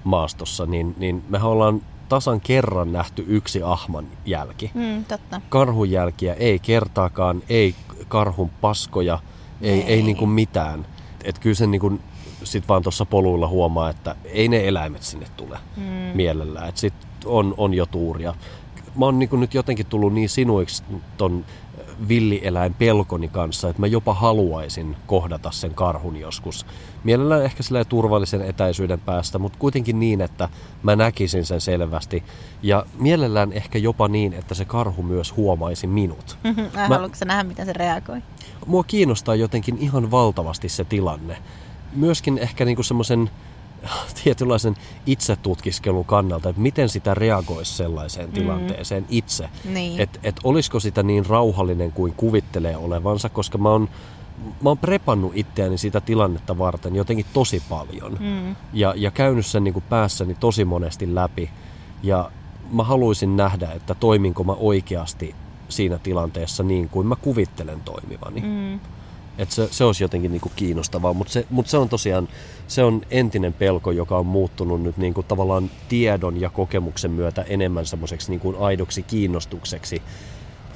maastossa, 0.04 0.66
niin, 0.66 0.96
niin 0.98 1.24
mehän 1.30 1.50
ollaan 1.50 1.82
tasan 2.10 2.42
kerran 2.42 2.92
nähty 2.92 3.26
yksi 3.28 3.62
ahman 3.64 4.08
jälki 4.26 4.72
Mm, 4.74 5.06
totta. 5.06 5.42
karhun 5.50 5.92
jälkiä 5.92 6.34
ei 6.34 6.60
kertaakaan, 6.60 7.44
ei 7.50 7.76
karhun 8.08 8.50
paskoja, 8.62 9.20
ei, 9.62 9.72
ei. 9.72 9.82
Ei. 9.84 10.02
niinku 10.04 10.26
mitään. 10.26 10.86
Et 11.24 11.40
kyllä 11.40 11.56
sen 11.56 11.72
niinku 11.72 12.00
sit 12.44 12.68
vaan 12.68 12.84
tuossa 12.84 13.06
poluilla 13.06 13.48
huomaa, 13.48 13.90
että 13.90 14.16
ei 14.26 14.48
ne 14.48 14.68
eläimet 14.68 15.04
sinne 15.04 15.28
tule 15.38 15.58
Mm. 15.78 15.84
mielellään. 16.14 16.70
Et 16.70 16.78
sit 16.78 16.94
on, 17.26 17.54
on 17.58 17.74
jo 17.74 17.86
tuuria. 17.86 18.34
Mä 18.96 19.06
oon 19.06 19.20
niinku 19.20 19.36
nyt 19.36 19.54
jotenkin 19.54 19.86
tullut 19.86 20.14
niin 20.14 20.30
sinuiksi 20.30 20.84
ton 21.18 21.46
villieläin 22.08 22.74
pelkoni 22.74 23.28
kanssa, 23.28 23.70
että 23.70 23.80
mä 23.82 23.88
jopa 23.88 24.14
haluaisin 24.14 24.96
kohdata 25.08 25.52
sen 25.52 25.74
karhun 25.74 26.16
joskus. 26.18 26.66
Mielellään 27.04 27.44
ehkä 27.44 27.64
sillä 27.64 27.86
turvallisen 27.86 28.42
etäisyyden 28.42 29.00
päästä, 29.00 29.40
mutta 29.40 29.60
kuitenkin 29.60 30.00
niin, 30.00 30.22
että 30.22 30.50
mä 30.84 30.96
näkisin 30.96 31.46
sen 31.46 31.62
selvästi. 31.62 32.24
Ja 32.64 32.86
mielellään 33.00 33.54
ehkä 33.54 33.80
jopa 33.80 34.08
niin, 34.08 34.34
että 34.34 34.56
se 34.56 34.66
karhu 34.66 35.04
myös 35.04 35.36
huomaisi 35.36 35.88
minut. 35.88 36.38
Mä... 36.76 36.88
Haluatko 36.88 37.26
nähdä, 37.26 37.44
miten 37.44 37.66
se 37.66 37.74
reagoi? 37.74 38.22
Mua 38.66 38.84
kiinnostaa 38.84 39.36
jotenkin 39.36 39.78
ihan 39.78 40.12
valtavasti 40.12 40.70
se 40.70 40.84
tilanne. 40.84 41.38
Myöskin 41.96 42.38
ehkä 42.38 42.66
niinku 42.66 42.84
semmoisen 42.84 43.30
tietynlaisen 44.24 44.76
itsetutkiskelun 45.06 46.06
kannalta, 46.06 46.50
että 46.50 46.62
miten 46.62 46.90
sitä 46.90 47.14
reagoisi 47.14 47.74
sellaiseen 47.74 48.28
mm. 48.28 48.34
tilanteeseen 48.34 49.06
itse. 49.10 49.50
Niin. 49.66 50.02
Että 50.02 50.20
et 50.24 50.36
olisiko 50.44 50.80
sitä 50.80 51.04
niin 51.04 51.26
rauhallinen 51.26 51.92
kuin 51.92 52.14
kuvittelee 52.14 52.78
olevansa, 52.78 53.30
koska 53.30 53.58
mä 53.58 53.70
oon 53.70 53.90
mä 54.62 54.70
oon 54.70 54.78
prepannut 54.78 55.32
itseäni 55.36 55.78
sitä 55.78 56.02
tilannetta 56.02 56.58
varten 56.58 56.96
jotenkin 56.96 57.26
tosi 57.34 57.64
paljon. 57.70 58.18
Mm. 58.20 58.56
Ja, 58.74 58.94
ja 58.98 59.12
käynyt 59.12 59.46
sen 59.46 59.64
niin 59.64 59.74
kuin 59.74 59.86
päässäni 59.90 60.36
tosi 60.36 60.66
monesti 60.66 61.16
läpi. 61.16 61.50
Ja 62.04 62.32
mä 62.72 62.84
haluaisin 62.84 63.38
nähdä, 63.38 63.72
että 63.72 63.96
toiminko 63.96 64.44
mä 64.44 64.54
oikeasti 64.54 65.36
siinä 65.70 65.98
tilanteessa 65.98 66.64
niin 66.64 66.90
kuin 66.90 67.08
mä 67.08 67.16
kuvittelen 67.16 67.82
toimivani. 67.82 68.42
Mm. 68.42 68.80
Et 69.40 69.52
se, 69.52 69.68
se 69.72 69.84
olisi 69.84 70.04
jotenkin 70.04 70.32
niinku 70.32 70.52
kiinnostavaa, 70.56 71.14
mutta 71.14 71.34
se, 71.34 71.46
mut 71.50 71.68
se 71.68 71.78
on 71.78 71.90
tosiaan 71.90 72.28
se 72.68 72.84
on 72.84 73.02
entinen 73.12 73.54
pelko, 73.54 73.92
joka 73.92 74.18
on 74.18 74.26
muuttunut 74.26 74.84
nyt 74.84 74.98
niinku 74.98 75.24
tavallaan 75.24 75.72
tiedon 75.90 76.42
ja 76.42 76.50
kokemuksen 76.50 77.12
myötä 77.12 77.42
enemmän 77.42 77.86
semmoiseksi 77.86 78.32
niinku 78.32 78.56
aidoksi 78.60 79.04
kiinnostukseksi 79.04 80.02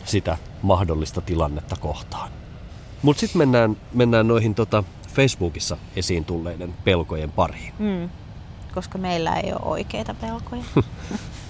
sitä 0.05 0.37
mahdollista 0.61 1.21
tilannetta 1.21 1.75
kohtaan. 1.75 2.31
Mutta 3.01 3.19
sitten 3.19 3.37
mennään, 3.37 3.77
mennään 3.93 4.27
noihin 4.27 4.55
tota 4.55 4.83
Facebookissa 5.13 5.77
esiin 5.95 6.25
tulleiden 6.25 6.73
pelkojen 6.83 7.31
pariin. 7.31 7.73
Mm, 7.79 8.09
koska 8.73 8.97
meillä 8.97 9.35
ei 9.35 9.53
ole 9.53 9.61
oikeita 9.63 10.13
pelkoja. 10.13 10.63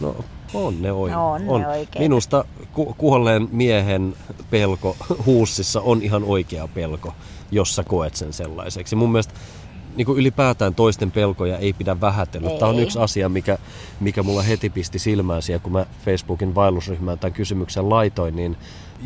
no 0.01 0.15
on 0.53 0.81
ne, 0.81 0.91
oi- 0.91 1.11
no, 1.11 1.31
on, 1.31 1.41
on. 1.47 1.61
ne 1.61 1.67
oikeita. 1.67 1.99
Minusta 1.99 2.45
ku- 2.73 2.95
kuolleen 2.97 3.47
miehen 3.51 4.15
pelko 4.49 4.95
huussissa 5.25 5.81
on 5.81 6.01
ihan 6.01 6.23
oikea 6.23 6.67
pelko, 6.67 7.13
jos 7.51 7.75
sä 7.75 7.83
koet 7.83 8.15
sen 8.15 8.33
sellaiseksi. 8.33 8.95
Mun 8.95 9.11
mielestä 9.11 9.33
niin 9.95 10.05
kuin 10.05 10.19
ylipäätään 10.19 10.75
toisten 10.75 11.11
pelkoja 11.11 11.57
ei 11.57 11.73
pidä 11.73 12.01
vähätellä. 12.01 12.49
Ei. 12.49 12.59
Tämä 12.59 12.71
on 12.71 12.79
yksi 12.79 12.99
asia, 12.99 13.29
mikä, 13.29 13.57
mikä 13.99 14.23
mulla 14.23 14.41
heti 14.41 14.69
pisti 14.69 14.99
silmään 14.99 15.41
siellä, 15.41 15.63
kun 15.63 15.71
mä 15.71 15.85
Facebookin 16.05 16.55
vaellusryhmään 16.55 17.19
tämän 17.19 17.33
kysymyksen 17.33 17.89
laitoin, 17.89 18.35
niin 18.35 18.57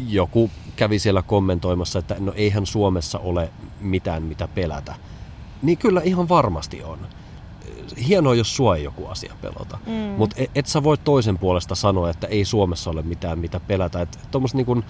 joku 0.08 0.50
kävi 0.76 1.00
siellä 1.00 1.22
kommentoimassa, 1.22 2.00
että 2.00 2.16
no 2.20 2.34
eihän 2.36 2.66
Suomessa 2.66 3.20
ole 3.20 3.50
mitään 3.82 4.24
mitä 4.24 4.48
pelätä. 4.48 4.96
Niin 5.62 5.78
kyllä 5.78 6.02
ihan 6.04 6.30
varmasti 6.30 6.84
on 6.84 7.00
hienoa, 8.08 8.36
jos 8.36 8.56
sua 8.56 8.76
ei 8.76 8.84
joku 8.84 9.06
asia 9.06 9.34
pelota. 9.41 9.78
Mm. 9.86 9.93
Mutta 9.93 10.36
et, 10.39 10.52
et 10.56 10.67
sä 10.67 10.84
voi 10.84 10.97
toisen 10.97 11.38
puolesta 11.38 11.76
sanoa, 11.76 12.10
että 12.10 12.28
ei 12.28 12.45
Suomessa 12.45 12.89
ole 12.89 13.02
mitään 13.02 13.39
mitä 13.39 13.60
pelätä. 13.60 14.02
Että 14.02 14.17
tuommoiset 14.32 14.56
niinku 14.56 14.84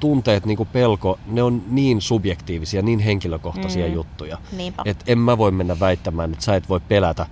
tunteet, 0.00 0.46
niinku 0.46 0.64
pelko, 0.64 1.18
ne 1.26 1.42
on 1.42 1.62
niin 1.68 2.00
subjektiivisia, 2.00 2.82
niin 2.82 2.98
henkilökohtaisia 2.98 3.86
mm. 3.86 3.94
juttuja. 3.94 4.38
Että 4.84 5.04
en 5.08 5.18
mä 5.18 5.38
voi 5.38 5.50
mennä 5.50 5.80
väittämään, 5.80 6.32
että 6.32 6.44
sä 6.44 6.56
et 6.56 6.68
voi 6.68 6.80
pelätä 6.80 7.22
äh, 7.22 7.28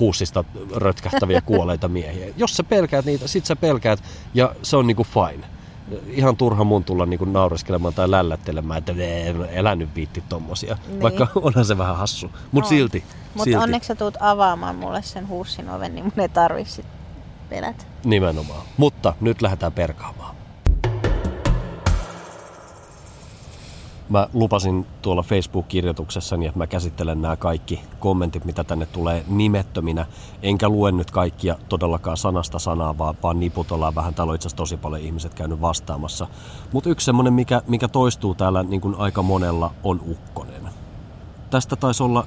huussista 0.00 0.44
rötkähtäviä 0.74 1.40
kuolleita 1.40 1.88
miehiä. 1.88 2.26
Jos 2.36 2.56
sä 2.56 2.64
pelkäät 2.64 3.04
niitä, 3.04 3.28
sit 3.28 3.46
sä 3.46 3.56
pelkäät 3.56 4.02
ja 4.34 4.54
se 4.62 4.76
on 4.76 4.86
niinku 4.86 5.04
fine 5.04 5.55
ihan 6.06 6.36
turha 6.36 6.64
mun 6.64 6.84
tulla 6.84 7.06
niinku 7.06 7.24
naureskelemaan 7.24 7.94
tai 7.94 8.10
lällättelemään, 8.10 8.78
että 8.78 8.92
elänyt 9.50 9.88
viitti 9.94 10.24
tommosia. 10.28 10.78
Niin. 10.88 11.02
Vaikka 11.02 11.26
onhan 11.34 11.64
se 11.64 11.78
vähän 11.78 11.96
hassu. 11.96 12.30
Mutta 12.52 12.68
silti. 12.68 13.04
Mutta 13.34 13.60
onneksi 13.60 13.86
sä 13.86 13.94
tuut 13.94 14.16
avaamaan 14.20 14.76
mulle 14.76 15.02
sen 15.02 15.28
huussin 15.28 15.70
oven, 15.70 15.94
niin 15.94 16.04
mun 16.04 16.20
ei 16.20 16.28
tarvitse 16.28 16.84
pelätä. 17.48 17.84
Nimenomaan. 18.04 18.62
Mutta 18.76 19.14
nyt 19.20 19.42
lähdetään 19.42 19.72
perkaamaan. 19.72 20.35
Mä 24.08 24.28
lupasin 24.32 24.86
tuolla 25.02 25.22
Facebook-kirjoituksessani, 25.22 26.46
että 26.46 26.58
mä 26.58 26.66
käsittelen 26.66 27.22
nämä 27.22 27.36
kaikki 27.36 27.80
kommentit, 28.00 28.44
mitä 28.44 28.64
tänne 28.64 28.86
tulee 28.86 29.24
nimettöminä. 29.28 30.06
Enkä 30.42 30.68
lue 30.68 30.92
nyt 30.92 31.10
kaikkia 31.10 31.56
todellakaan 31.68 32.16
sanasta 32.16 32.58
sanaa, 32.58 32.98
vaan, 32.98 33.14
vaan 33.22 33.40
niputellaan 33.40 33.94
vähän. 33.94 34.14
Täällä 34.14 34.30
on 34.30 34.34
itse 34.34 34.48
asiassa 34.48 34.56
tosi 34.56 34.76
paljon 34.76 35.02
ihmiset 35.02 35.34
käynyt 35.34 35.60
vastaamassa. 35.60 36.26
Mutta 36.72 36.90
yksi 36.90 37.04
semmonen, 37.04 37.32
mikä, 37.32 37.62
mikä 37.68 37.88
toistuu 37.88 38.34
täällä 38.34 38.62
niin 38.62 38.80
kuin 38.80 38.94
aika 38.98 39.22
monella, 39.22 39.70
on 39.84 40.00
ukkonen. 40.10 40.68
Tästä 41.50 41.76
taisi 41.76 42.02
olla 42.02 42.26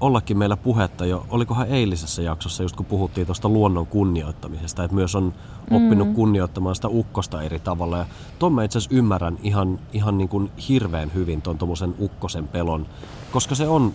ollakin 0.00 0.38
meillä 0.38 0.56
puhetta 0.56 1.06
jo, 1.06 1.26
olikohan 1.30 1.68
eilisessä 1.68 2.22
jaksossa, 2.22 2.62
just 2.62 2.76
kun 2.76 2.86
puhuttiin 2.86 3.26
tuosta 3.26 3.48
luonnon 3.48 3.86
kunnioittamisesta, 3.86 4.84
että 4.84 4.94
myös 4.94 5.14
on 5.14 5.34
oppinut 5.70 6.08
mm. 6.08 6.14
kunnioittamaan 6.14 6.74
sitä 6.74 6.88
ukkosta 6.88 7.42
eri 7.42 7.58
tavalla. 7.58 7.98
Ja 7.98 8.06
tuon 8.38 8.52
mä 8.52 8.64
itse 8.64 8.78
asiassa 8.78 8.96
ymmärrän 8.96 9.38
ihan, 9.42 9.78
ihan 9.92 10.18
niin 10.18 10.28
kuin 10.28 10.50
hirveän 10.68 11.14
hyvin 11.14 11.42
tuon 11.42 11.58
tuommoisen 11.58 11.94
ukkosen 12.00 12.48
pelon, 12.48 12.86
koska 13.32 13.54
se 13.54 13.68
on, 13.68 13.94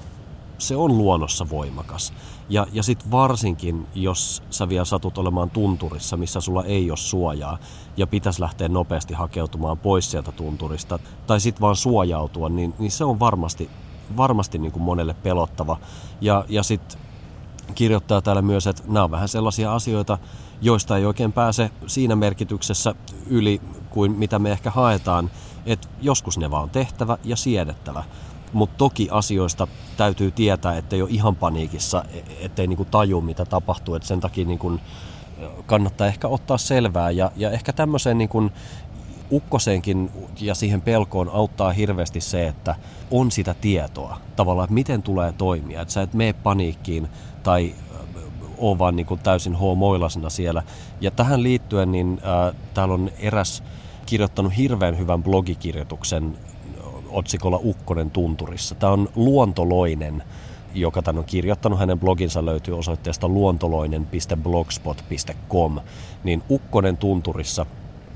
se 0.58 0.76
on 0.76 0.98
luonnossa 0.98 1.50
voimakas. 1.50 2.14
Ja, 2.50 2.68
ja 2.74 2.84
sitten 2.84 3.12
varsinkin, 3.12 3.88
jos 3.96 4.44
sä 4.50 4.70
vielä 4.70 4.86
satut 4.86 5.18
olemaan 5.18 5.50
tunturissa, 5.50 6.18
missä 6.18 6.42
sulla 6.42 6.64
ei 6.64 6.92
ole 6.92 6.98
suojaa, 6.98 7.58
ja 7.98 8.08
pitäisi 8.08 8.42
lähteä 8.42 8.68
nopeasti 8.68 9.14
hakeutumaan 9.14 9.78
pois 9.78 10.12
sieltä 10.12 10.32
tunturista, 10.32 11.00
tai 11.28 11.40
sitten 11.40 11.62
vaan 11.62 11.76
suojautua, 11.76 12.50
niin, 12.50 12.74
niin 12.80 12.92
se 12.92 13.04
on 13.04 13.20
varmasti 13.20 13.70
varmasti 14.18 14.58
niin 14.58 14.72
kuin 14.72 14.84
monelle 14.84 15.14
pelottava. 15.14 15.78
Ja, 16.22 16.46
ja 16.50 16.64
sitten 16.64 17.00
kirjoittaa 17.76 18.22
täällä 18.22 18.42
myös, 18.42 18.68
että 18.68 18.84
nämä 18.88 19.04
on 19.04 19.12
vähän 19.12 19.28
sellaisia 19.28 19.76
asioita, 19.76 20.18
joista 20.62 20.98
ei 20.98 21.06
oikein 21.06 21.32
pääse 21.32 21.72
siinä 21.88 22.16
merkityksessä 22.16 22.96
yli 23.28 23.62
kuin 23.90 24.12
mitä 24.12 24.40
me 24.40 24.52
ehkä 24.52 24.72
haetaan. 24.72 25.32
Että 25.66 25.88
joskus 26.02 26.38
ne 26.38 26.52
vaan 26.52 26.64
on 26.64 26.70
tehtävä 26.70 27.18
ja 27.24 27.36
siedettävä. 27.36 28.04
Mutta 28.54 28.78
toki 28.78 29.08
asioista 29.12 29.68
täytyy 29.98 30.32
tietää, 30.32 30.78
ettei 30.78 31.02
ole 31.02 31.10
ihan 31.12 31.36
paniikissa, 31.36 32.04
e, 32.14 32.46
ettei 32.46 32.68
niinku 32.68 32.86
taju 32.86 33.22
mitä 33.22 33.46
tapahtuu. 33.46 33.96
Et 33.96 34.04
sen 34.04 34.20
takia 34.20 34.46
niinku 34.46 34.80
kannattaa 35.66 36.08
ehkä 36.08 36.28
ottaa 36.28 36.58
selvää. 36.58 37.12
Ja, 37.12 37.32
ja 37.36 37.52
ehkä 37.52 37.74
tämmöiseen 37.74 38.18
niinku 38.18 38.52
ukkoseenkin 39.32 40.12
ja 40.42 40.56
siihen 40.56 40.82
pelkoon 40.82 41.30
auttaa 41.30 41.72
hirveästi 41.72 42.22
se, 42.22 42.48
että 42.48 42.76
on 43.12 43.32
sitä 43.32 43.56
tietoa 43.62 44.18
tavallaan, 44.36 44.66
että 44.66 44.74
miten 44.74 45.02
tulee 45.02 45.32
toimia. 45.32 45.82
Että 45.82 45.94
sä 45.94 46.02
et 46.02 46.14
mene 46.14 46.34
paniikkiin 46.34 47.08
tai 47.44 47.76
ole 48.58 48.80
vaan 48.80 48.96
niin 48.96 49.06
kuin 49.06 49.20
täysin 49.20 49.56
hoomoilasena 49.56 50.30
siellä. 50.30 50.64
Ja 51.02 51.12
tähän 51.12 51.44
liittyen 51.44 51.92
niin 51.92 52.22
äh, 52.26 52.56
täällä 52.74 52.94
on 52.94 53.12
eräs 53.20 53.64
kirjoittanut 54.06 54.58
hirveän 54.58 54.98
hyvän 54.98 55.24
blogikirjoituksen 55.24 56.38
otsikolla 57.10 57.60
Ukkonen 57.64 58.12
tunturissa. 58.12 58.76
Tämä 58.76 58.94
on 58.94 59.10
luontoloinen, 59.16 60.24
joka 60.74 61.02
tämän 61.02 61.20
on 61.20 61.26
kirjoittanut. 61.26 61.80
Hänen 61.80 62.00
bloginsa 62.00 62.46
löytyy 62.46 62.78
osoitteesta 62.78 63.28
luontoloinen.blogspot.com. 63.28 65.80
Niin 66.24 66.44
Ukkonen 66.50 66.98
tunturissa 66.98 67.66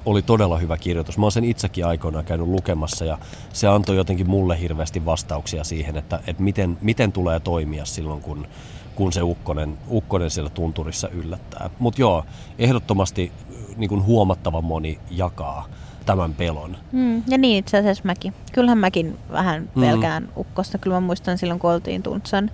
oli 0.05 0.21
todella 0.21 0.57
hyvä 0.57 0.77
kirjoitus. 0.77 1.17
Mä 1.17 1.25
oon 1.25 1.31
sen 1.31 1.43
itsekin 1.43 1.85
aikoinaan 1.85 2.25
käynyt 2.25 2.47
lukemassa 2.47 3.05
ja 3.05 3.17
se 3.53 3.67
antoi 3.67 3.95
jotenkin 3.95 4.29
mulle 4.29 4.59
hirveästi 4.59 5.05
vastauksia 5.05 5.63
siihen, 5.63 5.97
että, 5.97 6.19
että 6.27 6.43
miten, 6.43 6.77
miten 6.81 7.11
tulee 7.11 7.39
toimia 7.39 7.85
silloin, 7.85 8.21
kun, 8.21 8.47
kun 8.95 9.13
se 9.13 9.21
ukkonen, 9.21 9.77
ukkonen 9.91 10.29
siellä 10.29 10.49
tunturissa 10.49 11.09
yllättää. 11.09 11.69
Mutta 11.79 12.01
joo, 12.01 12.25
ehdottomasti 12.59 13.31
niin 13.77 13.89
kuin 13.89 14.05
huomattava 14.05 14.61
moni 14.61 14.99
jakaa 15.11 15.67
tämän 16.05 16.33
pelon. 16.33 16.77
Mm, 16.91 17.23
ja 17.27 17.37
niin 17.37 17.57
itse 17.57 17.77
asiassa 17.77 18.03
mäkin. 18.05 18.33
Kyllähän 18.51 18.77
mäkin 18.77 19.17
vähän 19.31 19.69
mm. 19.75 19.81
pelkään 19.81 20.23
mm. 20.23 20.29
ukkosta. 20.37 20.77
Kyllä 20.77 20.95
mä 20.95 20.99
muistan 20.99 21.37
silloin, 21.37 21.59
kun 21.59 21.71
oltiin 21.71 22.03
Tuntsan, 22.03 22.51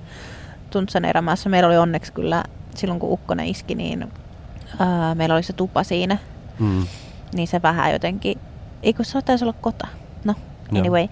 Tuntsan 0.69 1.05
erämaassa. 1.05 1.49
Meillä 1.49 1.67
oli 1.67 1.77
onneksi 1.77 2.13
kyllä 2.13 2.43
silloin, 2.75 2.99
kun 2.99 3.11
ukkonen 3.11 3.47
iski, 3.47 3.75
niin 3.75 4.07
ää, 4.79 5.15
meillä 5.15 5.35
oli 5.35 5.43
se 5.43 5.53
tupa 5.53 5.83
siinä. 5.83 6.17
Mm 6.59 6.85
niin 7.35 7.47
se 7.47 7.61
vähän 7.61 7.91
jotenkin, 7.91 8.39
eikö 8.83 9.03
se 9.03 9.21
taisi 9.21 9.45
olla 9.45 9.55
kota? 9.61 9.87
No, 10.23 10.33
anyway, 10.77 11.01
Joo. 11.01 11.09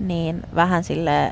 niin 0.00 0.42
vähän 0.54 0.84
sille 0.84 1.30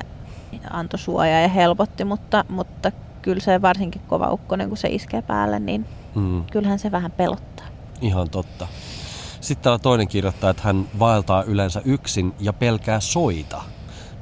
antoi 0.71 0.99
suojaa 0.99 1.39
ja 1.39 1.47
helpotti, 1.47 2.05
mutta, 2.05 2.45
mutta 2.49 2.91
kyllä 3.21 3.39
se 3.39 3.61
varsinkin 3.61 4.01
kova 4.07 4.31
ukkonen, 4.31 4.67
kun 4.67 4.77
se 4.77 4.87
iskee 4.87 5.21
päälle, 5.21 5.59
niin 5.59 5.85
mm. 6.15 6.43
kyllähän 6.43 6.79
se 6.79 6.91
vähän 6.91 7.11
pelottaa. 7.11 7.65
Ihan 8.01 8.29
totta. 8.29 8.67
Sitten 9.41 9.63
täällä 9.63 9.79
toinen 9.79 10.07
kirjoittaa, 10.07 10.49
että 10.49 10.63
hän 10.65 10.85
vaeltaa 10.99 11.43
yleensä 11.43 11.81
yksin 11.85 12.33
ja 12.39 12.53
pelkää 12.53 12.99
soita. 12.99 13.61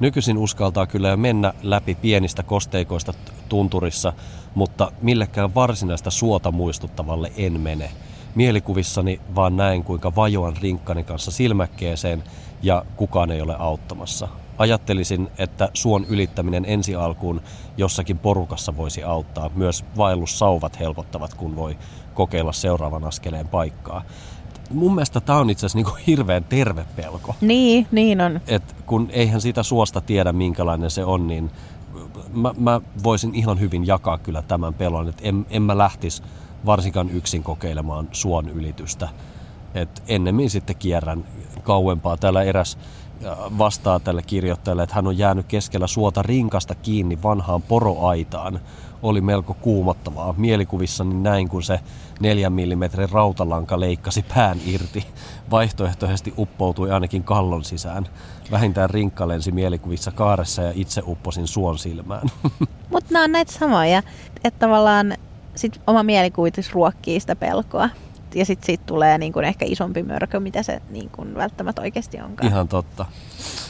Nykyisin 0.00 0.38
uskaltaa 0.38 0.86
kyllä 0.86 1.08
jo 1.08 1.16
mennä 1.16 1.52
läpi 1.62 1.94
pienistä 1.94 2.42
kosteikoista 2.42 3.12
tunturissa, 3.48 4.12
mutta 4.54 4.92
millekään 5.02 5.54
varsinaista 5.54 6.10
suota 6.10 6.52
muistuttavalle 6.52 7.32
en 7.36 7.60
mene 7.60 7.90
Mielikuvissani 8.36 9.20
vaan 9.34 9.56
näen, 9.56 9.84
kuinka 9.84 10.14
vajoan 10.16 10.56
rinkkani 10.62 11.04
kanssa 11.04 11.30
silmäkkeeseen 11.30 12.24
ja 12.62 12.84
kukaan 12.96 13.30
ei 13.30 13.40
ole 13.40 13.56
auttamassa. 13.58 14.28
Ajattelisin, 14.58 15.28
että 15.38 15.68
suon 15.74 16.04
ylittäminen 16.08 16.64
ensi 16.68 16.94
alkuun 16.94 17.40
jossakin 17.76 18.18
porukassa 18.18 18.76
voisi 18.76 19.04
auttaa. 19.04 19.50
Myös 19.54 19.84
vaellussauvat 19.96 20.80
helpottavat, 20.80 21.34
kun 21.34 21.56
voi 21.56 21.78
kokeilla 22.14 22.52
seuraavan 22.52 23.04
askeleen 23.04 23.48
paikkaa. 23.48 24.02
Mun 24.70 24.94
mielestä 24.94 25.20
tämä 25.20 25.38
on 25.38 25.50
itse 25.50 25.66
asiassa 25.66 25.92
niin 25.92 26.04
hirveän 26.06 26.44
terve 26.44 26.84
pelko. 26.96 27.34
Niin, 27.40 27.86
niin 27.92 28.20
on. 28.20 28.40
Et 28.46 28.76
kun 28.86 29.08
eihän 29.12 29.40
siitä 29.40 29.62
suosta 29.62 30.00
tiedä, 30.00 30.32
minkälainen 30.32 30.90
se 30.90 31.04
on, 31.04 31.26
niin 31.26 31.50
mä, 32.34 32.54
mä 32.58 32.80
voisin 33.02 33.34
ihan 33.34 33.60
hyvin 33.60 33.86
jakaa 33.86 34.18
kyllä 34.18 34.42
tämän 34.42 34.74
pelon, 34.74 35.08
että 35.08 35.22
en, 35.24 35.46
en 35.50 35.62
mä 35.62 35.78
lähtisi 35.78 36.22
varsinkaan 36.66 37.10
yksin 37.10 37.42
kokeilemaan 37.42 38.08
suon 38.12 38.48
ylitystä. 38.48 39.08
Et 39.74 40.02
ennemmin 40.08 40.50
sitten 40.50 40.76
kierrän 40.76 41.24
kauempaa. 41.62 42.16
Täällä 42.16 42.42
eräs 42.42 42.78
vastaa 43.58 44.00
tälle 44.00 44.22
kirjoittajalle, 44.22 44.82
että 44.82 44.94
hän 44.94 45.06
on 45.06 45.18
jäänyt 45.18 45.46
keskellä 45.46 45.86
suota 45.86 46.22
rinkasta 46.22 46.74
kiinni 46.74 47.22
vanhaan 47.22 47.62
poroaitaan. 47.62 48.60
Oli 49.02 49.20
melko 49.20 49.54
kuumottavaa. 49.54 50.34
Mielikuvissani 50.36 51.14
näin, 51.14 51.48
kun 51.48 51.62
se 51.62 51.80
neljän 52.20 52.52
millimetrin 52.52 53.10
rautalanka 53.10 53.80
leikkasi 53.80 54.24
pään 54.34 54.58
irti. 54.66 55.06
Vaihtoehtoisesti 55.50 56.34
uppoutui 56.38 56.90
ainakin 56.90 57.24
kallon 57.24 57.64
sisään. 57.64 58.08
Vähintään 58.50 58.90
rinkka 58.90 59.28
lensi 59.28 59.52
mielikuvissa 59.52 60.10
kaaressa 60.10 60.62
ja 60.62 60.72
itse 60.74 61.02
upposin 61.06 61.46
suon 61.46 61.78
silmään. 61.78 62.28
Mutta 62.92 63.12
nämä 63.12 63.24
on 63.24 63.32
näitä 63.32 63.52
samoja, 63.52 64.02
että 64.44 64.58
tavallaan 64.58 65.16
sit 65.56 65.80
oma 65.86 66.02
mielikuvitus 66.02 66.72
ruokkii 66.72 67.20
sitä 67.20 67.36
pelkoa 67.36 67.88
ja 68.34 68.44
sitten 68.44 68.66
siitä 68.66 68.84
tulee 68.86 69.18
niin 69.18 69.32
kuin 69.32 69.44
ehkä 69.44 69.64
isompi 69.68 70.02
mörkö, 70.02 70.40
mitä 70.40 70.62
se 70.62 70.82
niin 70.90 71.10
kuin 71.10 71.34
välttämättä 71.34 71.82
oikeasti 71.82 72.20
onkaan. 72.20 72.48
Ihan 72.48 72.68
totta. 72.68 73.06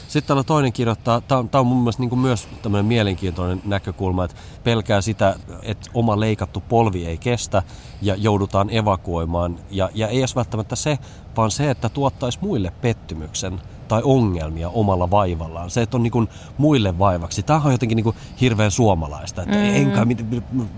Sitten 0.07 0.27
täällä 0.27 0.43
toinen 0.43 0.73
kirjoittaa, 0.73 1.21
tämä 1.21 1.43
on, 1.53 1.67
mun 1.67 1.77
mielestä 1.77 2.03
niin 2.03 2.19
myös 2.19 2.47
tämmöinen 2.61 2.85
mielenkiintoinen 2.85 3.61
näkökulma, 3.65 4.23
että 4.25 4.37
pelkää 4.63 5.01
sitä, 5.01 5.35
että 5.63 5.89
oma 5.93 6.19
leikattu 6.19 6.63
polvi 6.69 7.05
ei 7.05 7.17
kestä 7.17 7.63
ja 8.01 8.15
joudutaan 8.15 8.69
evakuoimaan. 8.69 9.59
Ja, 9.71 9.89
ja 9.93 10.07
ei 10.07 10.19
edes 10.19 10.35
välttämättä 10.35 10.75
se, 10.75 10.97
vaan 11.37 11.51
se, 11.51 11.69
että 11.71 11.89
tuottaisi 11.89 12.39
muille 12.41 12.71
pettymyksen 12.81 13.61
tai 13.87 14.01
ongelmia 14.03 14.69
omalla 14.69 15.11
vaivallaan. 15.11 15.69
Se, 15.69 15.81
että 15.81 15.97
on 15.97 16.03
niin 16.03 16.29
muille 16.57 16.99
vaivaksi. 16.99 17.43
Tämä 17.43 17.61
on 17.65 17.71
jotenkin 17.71 17.95
niin 17.95 18.15
hirveän 18.41 18.71
suomalaista. 18.71 19.41
Että 19.41 19.55
mm. 19.55 19.75
enkä 19.75 20.05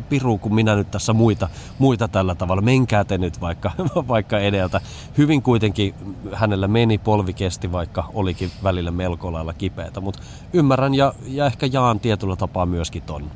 piru, 0.10 0.38
kun 0.38 0.56
minä 0.56 0.76
nyt 0.76 0.92
tässä 0.92 1.14
muita, 1.14 1.50
muita 1.80 2.08
tällä 2.08 2.36
tavalla. 2.36 2.62
Menkää 2.62 3.04
te 3.04 3.18
nyt 3.18 3.42
vaikka, 3.42 3.72
vaikka 4.08 4.40
edeltä. 4.40 4.82
Hyvin 5.18 5.42
kuitenkin 5.42 5.96
hänellä 6.34 6.68
meni, 6.68 6.98
polvi 6.98 7.34
kesti, 7.34 7.72
vaikka 7.72 8.04
olikin 8.14 8.52
välillä 8.64 8.92
melko 8.92 9.34
lailla 9.34 9.54
kipeätä. 9.54 10.02
Mutta 10.02 10.20
ymmärrän 10.54 10.96
ja, 10.96 11.14
ja 11.28 11.46
ehkä 11.46 11.66
jaan 11.66 12.00
tietyllä 12.00 12.36
tapaa 12.36 12.66
myöskin 12.66 13.04
ton. 13.04 13.32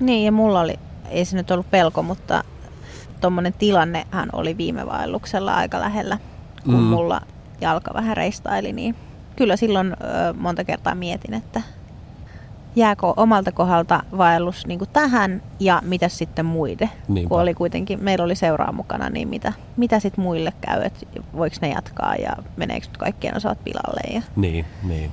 Niin, 0.00 0.24
ja 0.24 0.32
mulla 0.32 0.60
oli, 0.60 0.78
ei 1.10 1.24
se 1.24 1.36
nyt 1.36 1.50
ollut 1.50 1.70
pelko, 1.70 2.02
mutta 2.02 2.44
tuommoinen 3.20 3.52
tilannehan 3.52 4.28
oli 4.32 4.56
viime 4.56 4.86
vaelluksella 4.86 5.54
aika 5.54 5.80
lähellä, 5.80 6.18
kun 6.64 6.74
mm. 6.74 6.80
mulla 6.80 7.20
jalka 7.62 7.94
vähän 7.94 8.16
reistaili, 8.16 8.72
niin 8.72 8.94
kyllä 9.36 9.56
silloin 9.56 9.92
ö, 9.92 9.96
monta 10.38 10.64
kertaa 10.64 10.94
mietin, 10.94 11.34
että 11.34 11.62
jääkö 12.76 13.06
omalta 13.16 13.52
kohdalta 13.52 14.02
vaellus 14.16 14.66
niin 14.66 14.80
tähän 14.92 15.42
ja 15.60 15.82
mitä 15.84 16.08
sitten 16.08 16.46
muille. 16.46 16.90
Niinpä. 17.08 17.28
Kun 17.28 17.40
oli 17.40 17.54
kuitenkin, 17.54 18.02
meillä 18.02 18.24
oli 18.24 18.34
seuraa 18.34 18.72
mukana, 18.72 19.10
niin 19.10 19.28
mitä, 19.28 19.52
mitä 19.76 20.00
sitten 20.00 20.24
muille 20.24 20.52
käy, 20.60 20.82
että 20.82 21.06
voiko 21.36 21.56
ne 21.60 21.68
jatkaa 21.68 22.16
ja 22.16 22.32
meneekö 22.56 22.86
nyt 22.86 22.96
kaikkien 22.96 23.36
osat 23.36 23.64
pilalle. 23.64 24.14
Ja... 24.14 24.22
Niin, 24.36 24.64
niin. 24.82 25.10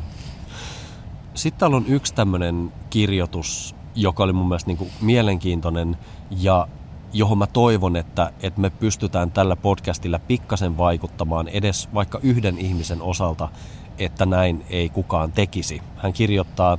Sitten 1.33 1.59
täällä 1.59 1.77
on 1.77 1.85
yksi 1.87 2.13
tämmöinen 2.13 2.71
kirjoitus, 2.89 3.75
joka 3.95 4.23
oli 4.23 4.33
mun 4.33 4.47
mielestä 4.47 4.69
niin 4.69 4.77
kuin 4.77 4.89
mielenkiintoinen 5.01 5.97
ja 6.29 6.67
johon 7.13 7.37
mä 7.37 7.47
toivon, 7.47 7.95
että, 7.95 8.31
että 8.41 8.61
me 8.61 8.69
pystytään 8.69 9.31
tällä 9.31 9.55
podcastilla 9.55 10.19
pikkasen 10.19 10.77
vaikuttamaan 10.77 11.47
edes 11.47 11.89
vaikka 11.93 12.19
yhden 12.23 12.57
ihmisen 12.57 13.01
osalta, 13.01 13.49
että 13.97 14.25
näin 14.25 14.65
ei 14.69 14.89
kukaan 14.89 15.31
tekisi. 15.31 15.81
Hän 15.97 16.13
kirjoittaa, 16.13 16.77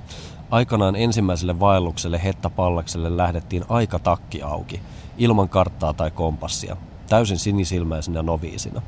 aikanaan 0.50 0.96
ensimmäiselle 0.96 1.60
vaellukselle 1.60 2.20
Hetta 2.24 2.50
Pallakselle 2.50 3.16
lähdettiin 3.16 3.64
aika 3.68 3.98
takki 3.98 4.42
auki, 4.42 4.80
ilman 5.18 5.48
karttaa 5.48 5.92
tai 5.92 6.10
kompassia, 6.10 6.76
täysin 7.08 7.38
sinisilmäisenä 7.38 8.22
noviisina. 8.22 8.82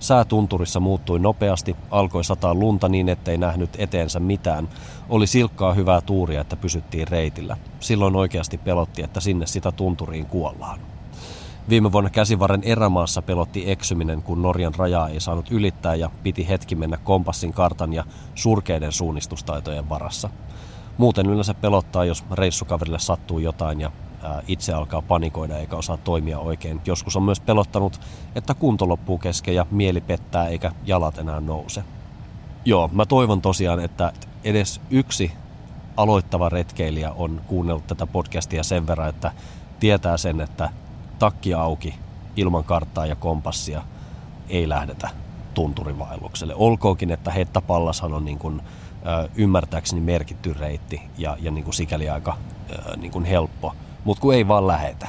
Sää 0.00 0.24
tunturissa 0.24 0.80
muuttui 0.80 1.18
nopeasti, 1.18 1.76
alkoi 1.90 2.24
sataa 2.24 2.54
lunta 2.54 2.88
niin, 2.88 3.08
ettei 3.08 3.38
nähnyt 3.38 3.70
eteensä 3.78 4.20
mitään. 4.20 4.68
Oli 5.08 5.26
silkkaa 5.26 5.74
hyvää 5.74 6.00
tuuria, 6.00 6.40
että 6.40 6.56
pysyttiin 6.56 7.08
reitillä. 7.08 7.56
Silloin 7.80 8.16
oikeasti 8.16 8.58
pelotti, 8.58 9.02
että 9.02 9.20
sinne 9.20 9.46
sitä 9.46 9.72
tunturiin 9.72 10.26
kuollaan. 10.26 10.80
Viime 11.68 11.92
vuonna 11.92 12.10
käsivarren 12.10 12.62
erämaassa 12.64 13.22
pelotti 13.22 13.70
eksyminen, 13.70 14.22
kun 14.22 14.42
Norjan 14.42 14.74
rajaa 14.74 15.08
ei 15.08 15.20
saanut 15.20 15.50
ylittää 15.50 15.94
ja 15.94 16.10
piti 16.22 16.48
hetki 16.48 16.74
mennä 16.74 16.96
kompassin 16.96 17.52
kartan 17.52 17.92
ja 17.92 18.04
surkeiden 18.34 18.92
suunnistustaitojen 18.92 19.88
varassa. 19.88 20.30
Muuten 20.98 21.26
yleensä 21.26 21.54
pelottaa, 21.54 22.04
jos 22.04 22.24
reissukaverille 22.32 22.98
sattuu 22.98 23.38
jotain 23.38 23.80
ja 23.80 23.90
itse 24.48 24.72
alkaa 24.72 25.02
panikoida 25.02 25.58
eikä 25.58 25.76
osaa 25.76 25.96
toimia 25.96 26.38
oikein. 26.38 26.80
Joskus 26.86 27.16
on 27.16 27.22
myös 27.22 27.40
pelottanut, 27.40 28.00
että 28.34 28.54
kunto 28.54 28.88
loppuu 28.88 29.18
kesken 29.18 29.54
ja 29.54 29.66
mieli 29.70 30.00
pettää 30.00 30.48
eikä 30.48 30.72
jalat 30.84 31.18
enää 31.18 31.40
nouse. 31.40 31.84
Joo, 32.64 32.90
mä 32.92 33.06
toivon 33.06 33.42
tosiaan, 33.42 33.80
että 33.80 34.12
edes 34.44 34.80
yksi 34.90 35.32
aloittava 35.96 36.48
retkeilijä 36.48 37.10
on 37.10 37.40
kuunnellut 37.46 37.86
tätä 37.86 38.06
podcastia 38.06 38.62
sen 38.62 38.86
verran, 38.86 39.08
että 39.08 39.32
tietää 39.80 40.16
sen, 40.16 40.40
että 40.40 40.70
takki 41.18 41.54
auki 41.54 41.94
ilman 42.36 42.64
karttaa 42.64 43.06
ja 43.06 43.16
kompassia 43.16 43.82
ei 44.48 44.68
lähdetä 44.68 45.10
tunturivaellukselle. 45.54 46.54
Olkoonkin, 46.54 47.10
että 47.10 47.30
Hettapallashan 47.30 48.14
on 48.14 48.24
niin 48.24 48.38
kuin, 48.38 48.62
ymmärtääkseni 49.34 50.00
merkitty 50.00 50.52
reitti 50.52 51.02
ja, 51.18 51.36
ja 51.40 51.50
niin 51.50 51.64
kuin 51.64 51.74
sikäli 51.74 52.08
aika 52.08 52.36
niin 52.96 53.12
kuin 53.12 53.24
helppo– 53.24 53.74
mutta 54.08 54.22
kun 54.22 54.34
ei 54.34 54.48
vaan 54.48 54.66
lähetä. 54.66 55.08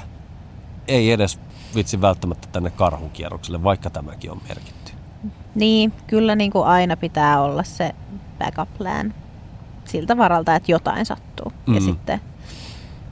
Ei 0.88 1.12
edes 1.12 1.40
vitsi 1.76 2.02
välttämättä 2.02 2.48
tänne 2.52 2.70
karhukierrokselle, 2.70 3.64
vaikka 3.64 3.90
tämäkin 3.90 4.32
on 4.32 4.42
merkitty. 4.48 4.92
Niin, 5.56 5.94
kyllä 6.08 6.36
niin 6.36 6.52
kuin 6.52 6.66
aina 6.66 6.98
pitää 6.98 7.42
olla 7.42 7.64
se 7.64 7.92
backup 8.40 8.78
plan 8.78 9.14
siltä 9.86 10.18
varalta, 10.18 10.56
että 10.56 10.72
jotain 10.72 11.06
sattuu. 11.06 11.54
Mm. 11.68 11.76
Ja 11.76 11.82
sitten 11.82 12.22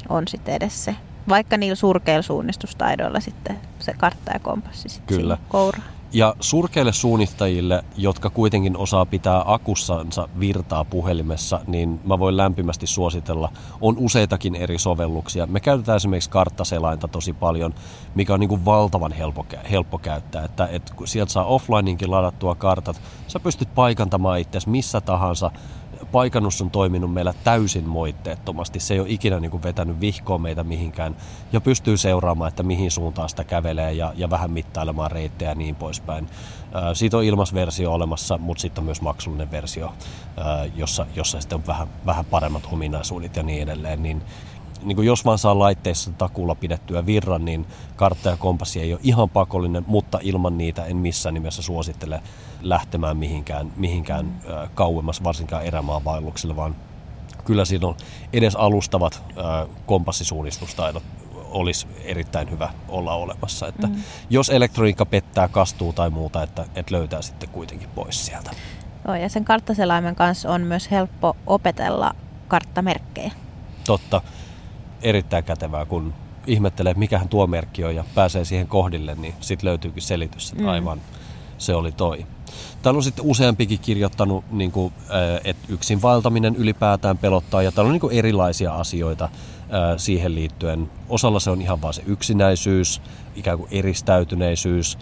on 0.09 0.27
sitten 0.27 0.55
edes 0.55 0.85
se, 0.85 0.95
vaikka 1.29 1.57
niillä 1.57 1.75
surkeilla 1.75 2.21
suunnistustaidoilla 2.21 3.19
sitten 3.19 3.59
se 3.79 3.93
kartta 3.93 4.31
ja 4.33 4.39
kompassi 4.39 4.89
sitten 4.89 5.17
Kyllä. 5.17 5.37
kouraa. 5.49 5.96
Ja 6.13 6.35
surkeille 6.39 6.93
suunnittajille, 6.93 7.83
jotka 7.97 8.29
kuitenkin 8.29 8.77
osaa 8.77 9.05
pitää 9.05 9.43
akussansa 9.45 10.29
virtaa 10.39 10.83
puhelimessa, 10.83 11.59
niin 11.67 11.99
mä 12.03 12.19
voin 12.19 12.37
lämpimästi 12.37 12.87
suositella. 12.87 13.51
On 13.81 13.97
useitakin 13.97 14.55
eri 14.55 14.77
sovelluksia. 14.77 15.47
Me 15.47 15.59
käytetään 15.59 15.95
esimerkiksi 15.95 16.29
karttaselainta 16.29 17.07
tosi 17.07 17.33
paljon, 17.33 17.73
mikä 18.15 18.33
on 18.33 18.39
niin 18.39 18.49
kuin 18.49 18.65
valtavan 18.65 19.11
helppo, 19.11 19.45
helppo 19.71 19.97
käyttää. 19.97 20.45
Että, 20.45 20.67
että 20.71 20.93
sieltä 21.05 21.31
saa 21.31 21.45
offlineinkin 21.45 22.11
ladattua 22.11 22.55
kartat. 22.55 23.01
Sä 23.27 23.39
pystyt 23.39 23.75
paikantamaan 23.75 24.39
itse 24.39 24.59
missä 24.65 25.01
tahansa 25.01 25.51
paikannus 26.11 26.61
on 26.61 26.71
toiminut 26.71 27.13
meillä 27.13 27.33
täysin 27.43 27.89
moitteettomasti. 27.89 28.79
Se 28.79 28.93
ei 28.93 28.99
ole 28.99 29.09
ikinä 29.09 29.39
niin 29.39 29.51
kuin 29.51 29.63
vetänyt 29.63 30.01
vihkoa 30.01 30.37
meitä 30.37 30.63
mihinkään 30.63 31.15
ja 31.51 31.61
pystyy 31.61 31.97
seuraamaan, 31.97 32.47
että 32.47 32.63
mihin 32.63 32.91
suuntaan 32.91 33.29
sitä 33.29 33.43
kävelee 33.43 33.93
ja, 33.93 34.13
ja 34.15 34.29
vähän 34.29 34.51
mittailemaan 34.51 35.11
reittejä 35.11 35.51
ja 35.51 35.55
niin 35.55 35.75
poispäin. 35.75 36.27
Siitä 36.93 37.17
on 37.17 37.23
ilmasversio 37.23 37.93
olemassa, 37.93 38.37
mutta 38.37 38.61
sitten 38.61 38.81
on 38.81 38.85
myös 38.85 39.01
maksullinen 39.01 39.51
versio, 39.51 39.93
jossa, 40.75 41.05
jossa 41.15 41.41
sitten 41.41 41.55
on 41.55 41.67
vähän, 41.67 41.87
vähän 42.05 42.25
paremmat 42.25 42.67
ominaisuudet 42.71 43.35
ja 43.35 43.43
niin 43.43 43.63
edelleen. 43.63 44.03
Niin 44.03 44.21
niin 44.83 44.95
kuin 44.95 45.05
jos 45.05 45.25
vaan 45.25 45.37
saa 45.37 45.59
laitteissa 45.59 46.11
takuulla 46.11 46.55
pidettyä 46.55 47.05
virran, 47.05 47.45
niin 47.45 47.65
kartta 47.95 48.29
ja 48.29 48.37
kompassi 48.37 48.81
ei 48.81 48.93
ole 48.93 49.01
ihan 49.03 49.29
pakollinen, 49.29 49.83
mutta 49.87 50.19
ilman 50.21 50.57
niitä 50.57 50.85
en 50.85 50.97
missään 50.97 51.33
nimessä 51.33 51.61
suosittele 51.61 52.21
lähtemään 52.61 53.17
mihinkään, 53.17 53.71
mihinkään 53.75 54.41
kauemmas, 54.75 55.23
varsinkaan 55.23 55.65
erämaan 55.65 56.03
vaellukselle, 56.03 56.55
vaan 56.55 56.75
kyllä 57.45 57.65
siinä 57.65 57.87
on 57.87 57.95
edes 58.33 58.55
alustavat 58.55 59.23
kompassisuunnistustaidot 59.85 61.03
olisi 61.49 61.87
erittäin 62.03 62.51
hyvä 62.51 62.69
olla 62.87 63.13
olemassa. 63.13 63.67
Että 63.67 63.87
mm. 63.87 63.95
Jos 64.29 64.49
elektroniikka 64.49 65.05
pettää, 65.05 65.47
kastuu 65.47 65.93
tai 65.93 66.09
muuta, 66.09 66.43
että, 66.43 66.65
että 66.75 66.95
löytää 66.95 67.21
sitten 67.21 67.49
kuitenkin 67.49 67.89
pois 67.95 68.25
sieltä. 68.25 68.51
Joo, 69.07 69.15
ja 69.15 69.29
sen 69.29 69.45
karttaselaimen 69.45 70.15
kanssa 70.15 70.49
on 70.49 70.61
myös 70.61 70.91
helppo 70.91 71.35
opetella 71.47 72.15
karttamerkkejä. 72.47 73.31
Totta 73.85 74.21
erittäin 75.01 75.43
kätevää, 75.43 75.85
kun 75.85 76.13
ihmettelee, 76.47 76.91
että 76.91 76.99
mikähän 76.99 77.29
tuo 77.29 77.47
merkki 77.47 77.83
on 77.83 77.95
ja 77.95 78.03
pääsee 78.15 78.45
siihen 78.45 78.67
kohdille, 78.67 79.15
niin 79.15 79.33
sitten 79.41 79.69
löytyykin 79.69 80.03
selitys, 80.03 80.51
että 80.51 80.63
mm. 80.63 80.69
aivan 80.69 81.01
se 81.57 81.75
oli 81.75 81.91
toi. 81.91 82.25
Täällä 82.81 82.97
on 82.97 83.03
sitten 83.03 83.25
useampikin 83.25 83.79
kirjoittanut, 83.79 84.51
niin 84.51 84.71
kuin, 84.71 84.93
että 85.43 85.65
yksin 85.69 86.01
vaeltaminen 86.01 86.55
ylipäätään 86.55 87.17
pelottaa 87.17 87.61
ja 87.61 87.71
täällä 87.71 87.87
on 87.87 87.93
niin 87.93 88.01
kuin 88.01 88.17
erilaisia 88.17 88.75
asioita 88.75 89.29
siihen 89.97 90.35
liittyen. 90.35 90.89
Osalla 91.09 91.39
se 91.39 91.49
on 91.49 91.61
ihan 91.61 91.81
vaan 91.81 91.93
se 91.93 92.03
yksinäisyys, 92.05 93.01
ikään 93.35 93.57
kuin 93.57 93.67
eristäytyneisyys, 93.71 94.97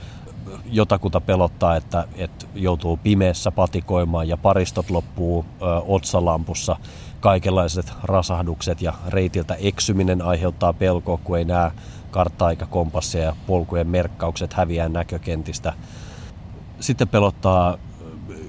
jotakuta 0.72 1.22
pelottaa, 1.22 1.76
että, 1.76 2.08
että 2.16 2.46
joutuu 2.56 2.98
pimeässä 2.98 3.52
patikoimaan 3.52 4.28
ja 4.28 4.38
paristot 4.38 4.90
loppuu 4.90 5.46
ö, 5.62 5.66
otsalampussa. 5.88 6.76
Kaikenlaiset 7.20 7.94
rasahdukset 8.04 8.82
ja 8.82 8.94
reitiltä 9.08 9.56
eksyminen 9.56 10.22
aiheuttaa 10.22 10.74
pelkoa, 10.74 11.20
kun 11.24 11.38
ei 11.38 11.46
näe 11.46 11.72
karttaa 12.12 12.50
eikä 12.50 12.66
kompassia 12.66 13.24
ja 13.24 13.36
polkujen 13.48 13.88
merkkaukset 13.88 14.54
häviää 14.54 14.90
näkökentistä. 14.90 15.74
Sitten 16.80 17.08
pelottaa 17.08 17.78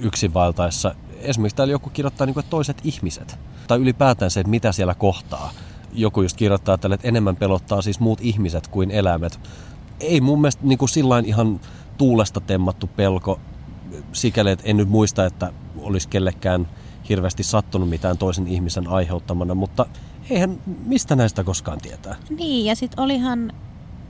yksin 0.00 0.34
vaeltaessa. 0.34 0.94
Esimerkiksi 1.20 1.56
täällä 1.56 1.72
joku 1.72 1.90
kirjoittaa 1.90 2.26
niin 2.26 2.34
kuin, 2.34 2.46
toiset 2.50 2.80
ihmiset. 2.84 3.38
Tai 3.68 3.78
ylipäätään 3.78 4.30
se, 4.30 4.40
että 4.40 4.50
mitä 4.50 4.72
siellä 4.72 4.94
kohtaa. 4.94 5.50
Joku 5.92 6.22
just 6.22 6.36
kirjoittaa 6.36 6.78
tälle, 6.78 6.94
että 6.94 7.08
enemmän 7.08 7.36
pelottaa 7.36 7.82
siis 7.82 8.00
muut 8.00 8.20
ihmiset 8.22 8.68
kuin 8.68 8.90
eläimet. 8.90 9.40
Ei 10.00 10.20
mun 10.20 10.40
mielestä 10.40 10.62
niin 10.66 10.78
kuin 10.78 10.88
sillain 10.88 11.24
ihan 11.24 11.60
tuulesta 11.98 12.40
temmattu 12.40 12.86
pelko. 12.86 13.40
Sikäli, 14.12 14.50
että 14.50 14.64
en 14.68 14.76
nyt 14.76 14.88
muista, 14.88 15.26
että 15.26 15.52
olisi 15.76 16.08
kellekään 16.08 16.68
hirveästi 17.08 17.42
sattunut 17.42 17.88
mitään 17.88 18.18
toisen 18.18 18.48
ihmisen 18.48 18.88
aiheuttamana, 18.88 19.54
mutta 19.54 19.86
eihän 20.30 20.60
mistä 20.86 21.16
näistä 21.16 21.44
koskaan 21.44 21.78
tietää. 21.80 22.16
Niin, 22.30 22.66
ja 22.66 22.76
sitten 22.76 23.00
olihan, 23.00 23.52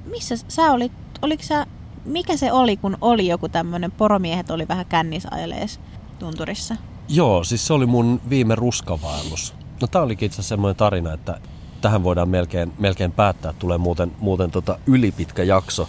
missä 0.05 0.35
sä 0.49 0.73
olit, 0.73 0.93
oliko 1.23 1.43
sä, 1.43 1.67
mikä 2.07 2.37
se 2.37 2.53
oli, 2.53 2.77
kun 2.77 2.99
oli 3.01 3.27
joku 3.27 3.49
tämmöinen, 3.49 3.93
poromiehet 3.93 4.51
oli 4.51 4.69
vähän 4.69 4.87
kännisajelees 4.87 5.81
tunturissa? 6.19 6.77
Joo, 7.09 7.45
siis 7.45 7.67
se 7.67 7.73
oli 7.73 7.87
mun 7.87 8.21
viime 8.31 8.55
ruskavaellus. 8.55 9.55
No 9.81 9.87
tää 9.87 10.03
olikin 10.03 10.27
itse 10.27 10.43
semmoinen 10.43 10.77
tarina, 10.77 11.13
että 11.13 11.41
tähän 11.81 12.05
voidaan 12.05 12.29
melkein, 12.29 12.73
melkein 12.79 13.13
päättää, 13.13 13.53
tulee 13.53 13.79
muuten, 13.79 14.13
muuten 14.19 14.51
tota 14.51 14.79
ylipitkä 14.87 15.43
jakso. 15.43 15.89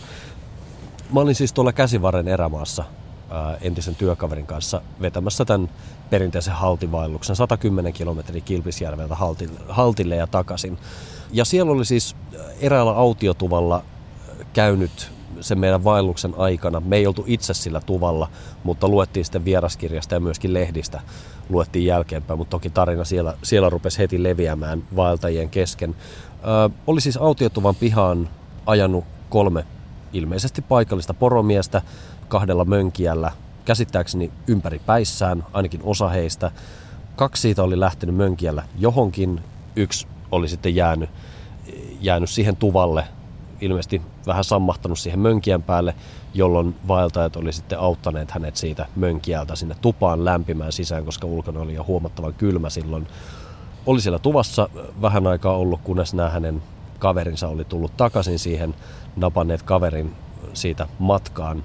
Mä 1.13 1.19
olin 1.19 1.35
siis 1.35 1.53
tuolla 1.53 1.73
Käsivarren 1.73 2.27
erämaassa 2.27 2.83
ää, 3.29 3.57
entisen 3.61 3.95
työkaverin 3.95 4.45
kanssa 4.45 4.81
vetämässä 5.01 5.45
tämän 5.45 5.69
perinteisen 6.09 6.53
haltivaelluksen 6.53 7.35
110 7.35 7.93
kilometriä 7.93 8.41
Kilpisjärveltä 8.41 9.15
haltille, 9.15 9.59
haltille 9.69 10.15
ja 10.15 10.27
takaisin. 10.27 10.77
Ja 11.31 11.45
siellä 11.45 11.71
oli 11.71 11.85
siis 11.85 12.15
eräällä 12.61 12.91
autiotuvalla 12.91 13.83
käynyt 14.53 15.16
sen 15.41 15.59
meidän 15.59 15.83
vaelluksen 15.83 16.33
aikana. 16.37 16.79
Me 16.79 16.95
ei 16.95 17.07
oltu 17.07 17.23
itse 17.27 17.53
sillä 17.53 17.81
tuvalla, 17.81 18.29
mutta 18.63 18.87
luettiin 18.87 19.25
sitten 19.25 19.45
vieraskirjasta 19.45 20.15
ja 20.15 20.19
myöskin 20.19 20.53
lehdistä 20.53 21.01
luettiin 21.49 21.85
jälkeenpäin, 21.85 22.37
mutta 22.37 22.51
toki 22.51 22.69
tarina 22.69 23.05
siellä, 23.05 23.33
siellä 23.43 23.69
rupesi 23.69 23.99
heti 23.99 24.23
leviämään 24.23 24.83
vaeltajien 24.95 25.49
kesken. 25.49 25.95
Ö, 26.43 26.69
oli 26.87 27.01
siis 27.01 27.17
autiotuvan 27.17 27.75
pihaan 27.75 28.29
ajanut 28.65 29.05
kolme 29.29 29.65
ilmeisesti 30.13 30.61
paikallista 30.61 31.13
poromiestä 31.13 31.81
kahdella 32.27 32.65
mönkijällä, 32.65 33.31
käsittääkseni 33.65 34.31
ympäri 34.47 34.79
päissään, 34.79 35.43
ainakin 35.53 35.81
osa 35.83 36.09
heistä. 36.09 36.51
Kaksi 37.15 37.41
siitä 37.41 37.63
oli 37.63 37.79
lähtenyt 37.79 38.15
mönkijällä 38.15 38.63
johonkin, 38.79 39.41
yksi 39.75 40.07
oli 40.31 40.47
sitten 40.47 40.75
jäänyt, 40.75 41.09
jäänyt 42.01 42.29
siihen 42.29 42.55
tuvalle, 42.55 43.03
ilmeisesti 43.61 44.01
vähän 44.25 44.43
sammahtanut 44.43 44.99
siihen 44.99 45.19
mönkijän 45.19 45.63
päälle, 45.63 45.95
jolloin 46.33 46.75
vaeltajat 46.87 47.35
oli 47.35 47.53
sitten 47.53 47.79
auttaneet 47.79 48.31
hänet 48.31 48.55
siitä 48.55 48.85
mönkijältä 48.95 49.55
sinne 49.55 49.75
tupaan 49.81 50.25
lämpimään 50.25 50.71
sisään, 50.71 51.05
koska 51.05 51.27
ulkona 51.27 51.59
oli 51.59 51.73
jo 51.73 51.83
huomattavan 51.83 52.33
kylmä 52.33 52.69
silloin. 52.69 53.07
Oli 53.85 54.01
siellä 54.01 54.19
tuvassa 54.19 54.69
vähän 55.01 55.27
aikaa 55.27 55.57
ollut, 55.57 55.81
kunnes 55.83 56.13
nämä 56.13 56.29
hänen 56.29 56.63
kaverinsa 56.99 57.47
oli 57.47 57.65
tullut 57.65 57.97
takaisin 57.97 58.39
siihen, 58.39 58.75
napanneet 59.15 59.63
kaverin 59.63 60.13
siitä 60.53 60.87
matkaan. 60.99 61.63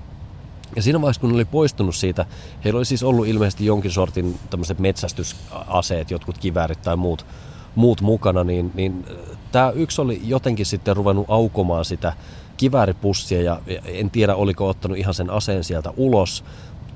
Ja 0.76 0.82
siinä 0.82 1.00
vaiheessa, 1.00 1.20
kun 1.20 1.30
ne 1.30 1.34
oli 1.34 1.44
poistunut 1.44 1.94
siitä, 1.94 2.26
heillä 2.64 2.78
oli 2.78 2.84
siis 2.84 3.02
ollut 3.02 3.26
ilmeisesti 3.26 3.66
jonkin 3.66 3.90
sortin 3.90 4.38
tämmöiset 4.50 4.78
metsästysaseet, 4.78 6.10
jotkut 6.10 6.38
kiväärit 6.38 6.82
tai 6.82 6.96
muut, 6.96 7.26
muut 7.74 8.00
mukana, 8.00 8.44
niin, 8.44 8.70
niin 8.74 9.06
tämä 9.52 9.70
yksi 9.70 10.00
oli 10.00 10.20
jotenkin 10.24 10.66
sitten 10.66 10.96
ruvennut 10.96 11.26
aukomaan 11.28 11.84
sitä 11.84 12.12
kivääripussia 12.56 13.42
ja 13.42 13.60
en 13.84 14.10
tiedä 14.10 14.34
oliko 14.34 14.68
ottanut 14.68 14.98
ihan 14.98 15.14
sen 15.14 15.30
aseen 15.30 15.64
sieltä 15.64 15.92
ulos 15.96 16.44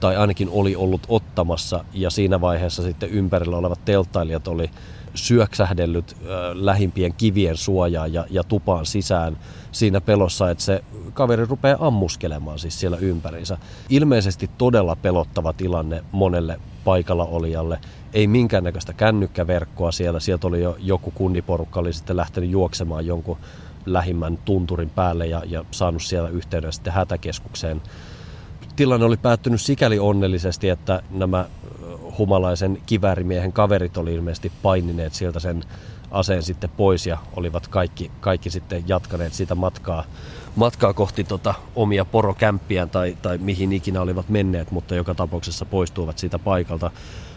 tai 0.00 0.16
ainakin 0.16 0.48
oli 0.52 0.76
ollut 0.76 1.06
ottamassa. 1.08 1.84
Ja 1.94 2.10
siinä 2.10 2.40
vaiheessa 2.40 2.82
sitten 2.82 3.10
ympärillä 3.10 3.56
olevat 3.56 3.84
telttailijat 3.84 4.48
oli 4.48 4.70
syöksähdellyt 5.14 6.16
lähimpien 6.54 7.14
kivien 7.14 7.56
suojaan 7.56 8.12
ja, 8.12 8.24
ja 8.30 8.44
tupaan 8.44 8.86
sisään 8.86 9.38
siinä 9.78 10.00
pelossa, 10.00 10.50
että 10.50 10.64
se 10.64 10.84
kaveri 11.14 11.44
rupeaa 11.44 11.86
ammuskelemaan 11.86 12.58
siis 12.58 12.80
siellä 12.80 12.96
ympärinsä. 12.96 13.58
Ilmeisesti 13.88 14.50
todella 14.58 14.96
pelottava 14.96 15.52
tilanne 15.52 16.04
monelle 16.12 16.60
paikalla 16.84 17.24
olijalle. 17.24 17.78
Ei 18.12 18.26
minkäännäköistä 18.26 18.92
kännykkäverkkoa 18.92 19.92
siellä. 19.92 20.20
Sieltä 20.20 20.46
oli 20.46 20.62
jo 20.62 20.76
joku 20.78 21.10
kunniporukka 21.10 21.80
oli 21.80 21.92
sitten 21.92 22.16
lähtenyt 22.16 22.50
juoksemaan 22.50 23.06
jonkun 23.06 23.38
lähimmän 23.86 24.38
tunturin 24.44 24.90
päälle 24.90 25.26
ja, 25.26 25.42
ja 25.46 25.64
saanut 25.70 26.02
siellä 26.02 26.28
yhteyden 26.28 26.72
sitten 26.72 26.92
hätäkeskukseen. 26.92 27.82
Tilanne 28.76 29.06
oli 29.06 29.16
päättynyt 29.16 29.60
sikäli 29.60 29.98
onnellisesti, 29.98 30.68
että 30.68 31.02
nämä 31.10 31.46
humalaisen 32.18 32.78
kivärimiehen 32.86 33.52
kaverit 33.52 33.96
oli 33.96 34.14
ilmeisesti 34.14 34.52
painineet 34.62 35.14
sieltä 35.14 35.40
sen 35.40 35.64
aseen 36.10 36.42
sitten 36.42 36.70
pois 36.70 37.06
ja 37.06 37.18
olivat 37.36 37.68
kaikki, 37.68 38.10
kaikki 38.20 38.50
sitten 38.50 38.84
jatkaneet 38.86 39.34
sitä 39.34 39.54
matkaa, 39.54 40.04
matkaa 40.56 40.92
kohti 40.92 41.24
tota 41.24 41.54
omia 41.76 42.04
porokämppiään 42.04 42.90
tai, 42.90 43.16
tai 43.22 43.38
mihin 43.38 43.72
ikinä 43.72 44.00
olivat 44.00 44.28
menneet, 44.28 44.70
mutta 44.70 44.94
joka 44.94 45.14
tapauksessa 45.14 45.64
poistuivat 45.64 46.18
siitä 46.18 46.38
paikalta. 46.38 46.90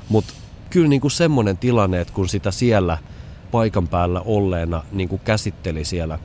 Mutta 0.09 0.33
kyllä 0.69 0.87
niin 0.87 1.01
kuin 1.01 1.11
semmoinen 1.11 1.57
tilanne, 1.57 2.01
että 2.01 2.13
kun 2.13 2.29
sitä 2.29 2.51
siellä 2.51 2.97
paikan 3.51 3.87
päällä 3.87 4.21
olleena 4.21 4.83
niin 4.91 5.09
kuin 5.09 5.21
käsitteli 5.25 5.85
siellä, 5.85 6.19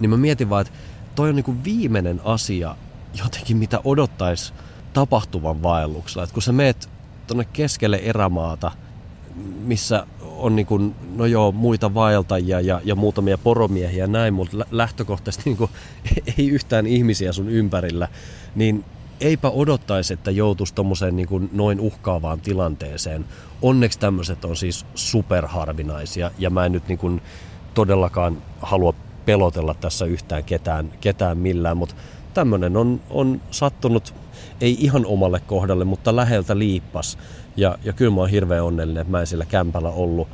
niin 0.00 0.10
mä 0.10 0.16
mietin 0.16 0.50
vaan, 0.50 0.60
että 0.60 0.72
toi 1.14 1.28
on 1.28 1.36
niin 1.36 1.44
kuin 1.44 1.64
viimeinen 1.64 2.20
asia 2.24 2.76
jotenkin, 3.24 3.56
mitä 3.56 3.80
odottaisi 3.84 4.52
tapahtuvan 4.92 5.62
vaelluksella. 5.62 6.24
Että 6.24 6.34
kun 6.34 6.42
sä 6.42 6.52
meet 6.52 6.88
tuonne 7.26 7.44
keskelle 7.52 7.96
erämaata, 7.96 8.70
missä 9.64 10.06
on 10.40 10.56
niin 10.56 10.66
kuin, 10.66 10.94
no 11.16 11.26
joo, 11.26 11.52
muita 11.52 11.94
vaeltajia 11.94 12.60
ja, 12.60 12.80
ja 12.84 12.94
muutamia 12.94 13.38
poromiehiä 13.38 14.04
ja 14.04 14.06
näin, 14.06 14.34
mutta 14.34 14.56
lähtökohtaisesti 14.70 15.50
niin 15.50 15.56
kuin, 15.56 15.70
ei 16.38 16.48
yhtään 16.48 16.86
ihmisiä 16.86 17.32
sun 17.32 17.48
ympärillä, 17.48 18.08
niin 18.54 18.84
eipä 19.20 19.50
odottaisi, 19.50 20.12
että 20.12 20.30
joutuisi 20.30 20.74
tuommoiseen 20.74 21.16
niin 21.16 21.28
kuin 21.28 21.50
noin 21.52 21.80
uhkaavaan 21.80 22.40
tilanteeseen. 22.40 23.24
Onneksi 23.62 23.98
tämmöiset 23.98 24.44
on 24.44 24.56
siis 24.56 24.86
superharvinaisia 24.94 26.30
ja 26.38 26.50
mä 26.50 26.66
en 26.66 26.72
nyt 26.72 26.88
niin 26.88 26.98
kuin 26.98 27.22
todellakaan 27.74 28.42
halua 28.60 28.94
pelotella 29.24 29.74
tässä 29.74 30.04
yhtään 30.04 30.44
ketään, 30.44 30.92
ketään 31.00 31.38
millään, 31.38 31.76
mutta 31.76 31.94
tämmöinen 32.34 32.76
on, 32.76 33.00
on 33.10 33.40
sattunut 33.50 34.14
ei 34.60 34.76
ihan 34.80 35.06
omalle 35.06 35.40
kohdalle, 35.46 35.84
mutta 35.84 36.16
läheltä 36.16 36.58
liippas. 36.58 37.18
Ja, 37.56 37.78
ja 37.84 37.92
kyllä 37.92 38.14
mä 38.14 38.20
oon 38.20 38.30
hirveän 38.30 38.64
onnellinen, 38.64 39.00
että 39.00 39.10
mä 39.10 39.20
en 39.20 39.26
sillä 39.26 39.44
kämpällä 39.44 39.88
ollut. 39.88 40.28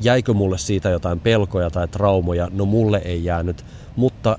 Jäikö 0.00 0.34
mulle 0.34 0.58
siitä 0.58 0.88
jotain 0.88 1.20
pelkoja 1.20 1.70
tai 1.70 1.88
traumoja? 1.88 2.48
No 2.52 2.64
mulle 2.64 3.02
ei 3.04 3.24
jäänyt, 3.24 3.64
mutta 3.96 4.38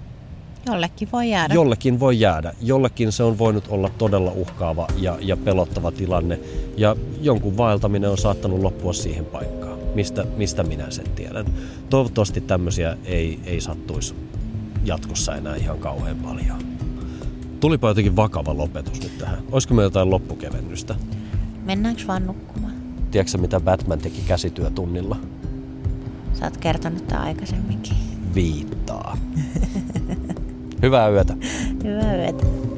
Jollekin 0.65 1.10
voi 1.12 1.30
jäädä. 1.30 1.54
Jollekin 1.54 2.00
voi 2.00 2.19
jäädä. 2.19 2.54
Jollekin 2.62 3.12
se 3.12 3.24
on 3.24 3.38
voinut 3.38 3.67
olla 3.69 3.89
todella 3.98 4.32
uhkaava 4.32 4.88
ja, 4.98 5.17
ja 5.22 5.38
pelottava 5.38 5.91
tilanne. 5.91 6.39
Ja 6.78 6.95
jonkun 7.22 7.58
vaeltaminen 7.58 8.10
on 8.10 8.17
saattanut 8.17 8.60
loppua 8.60 8.93
siihen 8.93 9.26
paikkaan. 9.26 9.80
Mistä, 9.95 10.26
mistä 10.38 10.63
minä 10.63 10.91
sen 10.91 11.10
tiedän. 11.15 11.45
Toivottavasti 11.89 12.41
tämmöisiä 12.41 12.98
ei, 13.06 13.39
ei 13.45 13.62
sattuisi 13.62 14.15
jatkossa 14.84 15.36
enää 15.36 15.56
ihan 15.56 15.80
kauhean 15.80 16.17
paljon. 16.17 16.79
Tulipa 17.60 17.88
jotenkin 17.88 18.15
vakava 18.15 18.58
lopetus 18.58 19.04
nyt 19.04 19.17
tähän. 19.17 19.39
Olisiko 19.52 19.74
me 19.74 19.84
jotain 19.84 20.10
loppukevennystä? 20.10 20.95
Mennäänkö 21.65 22.02
vaan 22.08 22.28
nukkumaan? 22.28 22.74
Tiedätkö 23.12 23.38
mitä 23.38 23.60
Batman 23.60 24.00
teki 24.00 24.22
käsityötunnilla? 24.28 25.17
Sä 26.34 26.45
oot 26.45 26.58
kertonut 26.58 27.08
tämän 27.08 27.24
aikaisemminkin. 27.24 27.98
Viittaa. 28.36 29.17
Hyvää 30.84 31.10
yötä. 31.10 31.36
Hyvää 31.84 32.15
yötä. 32.15 32.68